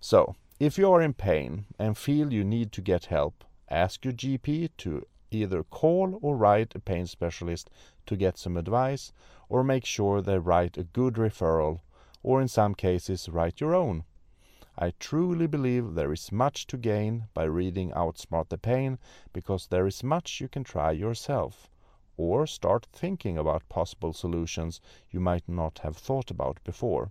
So, 0.00 0.36
if 0.60 0.78
you 0.78 0.90
are 0.92 1.02
in 1.02 1.14
pain 1.14 1.64
and 1.78 1.98
feel 1.98 2.32
you 2.32 2.44
need 2.44 2.72
to 2.72 2.80
get 2.80 3.06
help, 3.06 3.44
ask 3.68 4.04
your 4.04 4.14
GP 4.14 4.70
to 4.78 5.06
either 5.30 5.64
call 5.64 6.18
or 6.22 6.36
write 6.36 6.74
a 6.74 6.80
pain 6.80 7.06
specialist 7.06 7.68
to 8.06 8.16
get 8.16 8.38
some 8.38 8.56
advice, 8.56 9.12
or 9.48 9.64
make 9.64 9.84
sure 9.84 10.20
they 10.20 10.38
write 10.38 10.78
a 10.78 10.84
good 10.84 11.14
referral, 11.14 11.80
or 12.22 12.40
in 12.40 12.48
some 12.48 12.74
cases 12.74 13.28
write 13.28 13.60
your 13.60 13.74
own. 13.74 14.04
I 14.78 14.92
truly 14.98 15.46
believe 15.46 15.94
there 15.94 16.12
is 16.12 16.32
much 16.32 16.66
to 16.68 16.76
gain 16.76 17.28
by 17.32 17.44
reading 17.44 17.90
Outsmart 17.92 18.48
the 18.48 18.58
Pain 18.58 18.98
because 19.32 19.68
there 19.68 19.86
is 19.86 20.02
much 20.02 20.40
you 20.40 20.48
can 20.48 20.64
try 20.64 20.90
yourself, 20.90 21.70
or 22.16 22.46
start 22.46 22.86
thinking 22.92 23.36
about 23.38 23.68
possible 23.68 24.12
solutions 24.12 24.80
you 25.10 25.20
might 25.20 25.48
not 25.48 25.78
have 25.80 25.96
thought 25.96 26.30
about 26.30 26.62
before. 26.64 27.10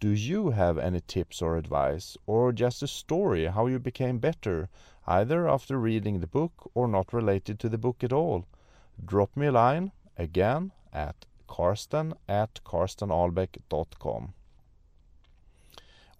Do 0.00 0.10
you 0.10 0.50
have 0.50 0.78
any 0.78 1.00
tips 1.00 1.42
or 1.42 1.56
advice, 1.56 2.16
or 2.24 2.52
just 2.52 2.82
a 2.82 2.86
story 2.86 3.46
how 3.46 3.66
you 3.66 3.80
became 3.80 4.18
better, 4.18 4.68
either 5.06 5.48
after 5.48 5.76
reading 5.76 6.20
the 6.20 6.26
book 6.28 6.70
or 6.74 6.86
not 6.86 7.12
related 7.12 7.58
to 7.58 7.68
the 7.68 7.78
book 7.78 8.04
at 8.04 8.12
all? 8.12 8.44
Drop 9.04 9.36
me 9.36 9.46
a 9.46 9.52
line, 9.52 9.90
again, 10.16 10.70
at 10.92 11.26
karsten 11.48 12.14
at 12.28 12.60
karstenahlbeck.com. 12.64 14.34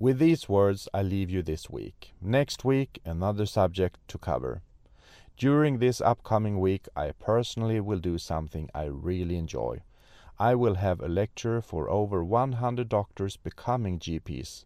With 0.00 0.18
these 0.18 0.48
words, 0.48 0.88
I 0.94 1.02
leave 1.02 1.30
you 1.30 1.42
this 1.42 1.68
week. 1.68 2.14
Next 2.20 2.64
week, 2.64 3.00
another 3.04 3.46
subject 3.46 3.98
to 4.08 4.18
cover. 4.18 4.62
During 5.38 5.79
this 5.79 6.01
upcoming 6.01 6.59
week, 6.59 6.88
I 6.96 7.12
personally 7.12 7.79
will 7.79 8.01
do 8.01 8.18
something 8.18 8.68
I 8.74 8.87
really 8.87 9.37
enjoy. 9.37 9.83
I 10.37 10.57
will 10.57 10.74
have 10.74 11.01
a 11.01 11.07
lecture 11.07 11.62
for 11.62 11.88
over 11.88 12.24
100 12.24 12.88
doctors 12.88 13.37
becoming 13.37 14.01
GPs, 14.01 14.64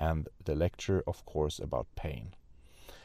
and 0.00 0.26
the 0.42 0.54
lecture, 0.54 1.04
of 1.06 1.26
course, 1.26 1.58
about 1.58 1.94
pain. 1.96 2.32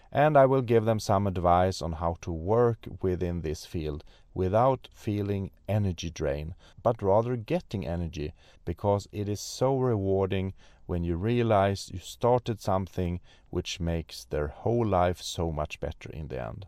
And 0.10 0.38
I 0.38 0.46
will 0.46 0.62
give 0.62 0.86
them 0.86 1.02
some 1.02 1.28
advice 1.28 1.82
on 1.82 1.92
how 1.92 2.16
to 2.22 2.32
work 2.32 2.88
within 3.02 3.42
this 3.42 3.66
field 3.66 4.06
without 4.34 4.88
feeling 4.94 5.52
energy 5.68 6.10
drain, 6.10 6.56
but 6.82 7.02
rather 7.02 7.36
getting 7.36 7.86
energy, 7.86 8.32
because 8.64 9.10
it 9.12 9.28
is 9.28 9.42
so 9.42 9.78
rewarding 9.78 10.54
when 10.86 11.04
you 11.04 11.18
realize 11.18 11.92
you 11.94 12.00
started 12.00 12.62
something 12.62 13.20
which 13.50 13.82
makes 13.82 14.24
their 14.24 14.48
whole 14.48 14.88
life 14.88 15.22
so 15.22 15.52
much 15.52 15.82
better 15.82 16.10
in 16.10 16.30
the 16.30 16.42
end. 16.42 16.68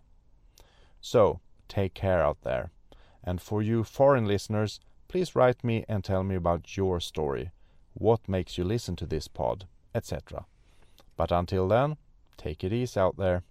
So, 1.03 1.41
take 1.67 1.93
care 1.93 2.23
out 2.23 2.41
there. 2.43 2.71
And 3.23 3.41
for 3.41 3.61
you 3.61 3.83
foreign 3.83 4.25
listeners, 4.25 4.79
please 5.09 5.35
write 5.35 5.61
me 5.61 5.83
and 5.89 6.01
tell 6.01 6.23
me 6.23 6.35
about 6.35 6.77
your 6.77 7.01
story, 7.01 7.51
what 7.93 8.27
makes 8.27 8.57
you 8.57 8.63
listen 8.63 8.95
to 8.95 9.05
this 9.05 9.27
pod, 9.27 9.67
etc. 9.93 10.45
But 11.17 11.31
until 11.31 11.67
then, 11.67 11.97
take 12.37 12.63
it 12.63 12.71
easy 12.71 12.97
out 12.97 13.17
there. 13.17 13.43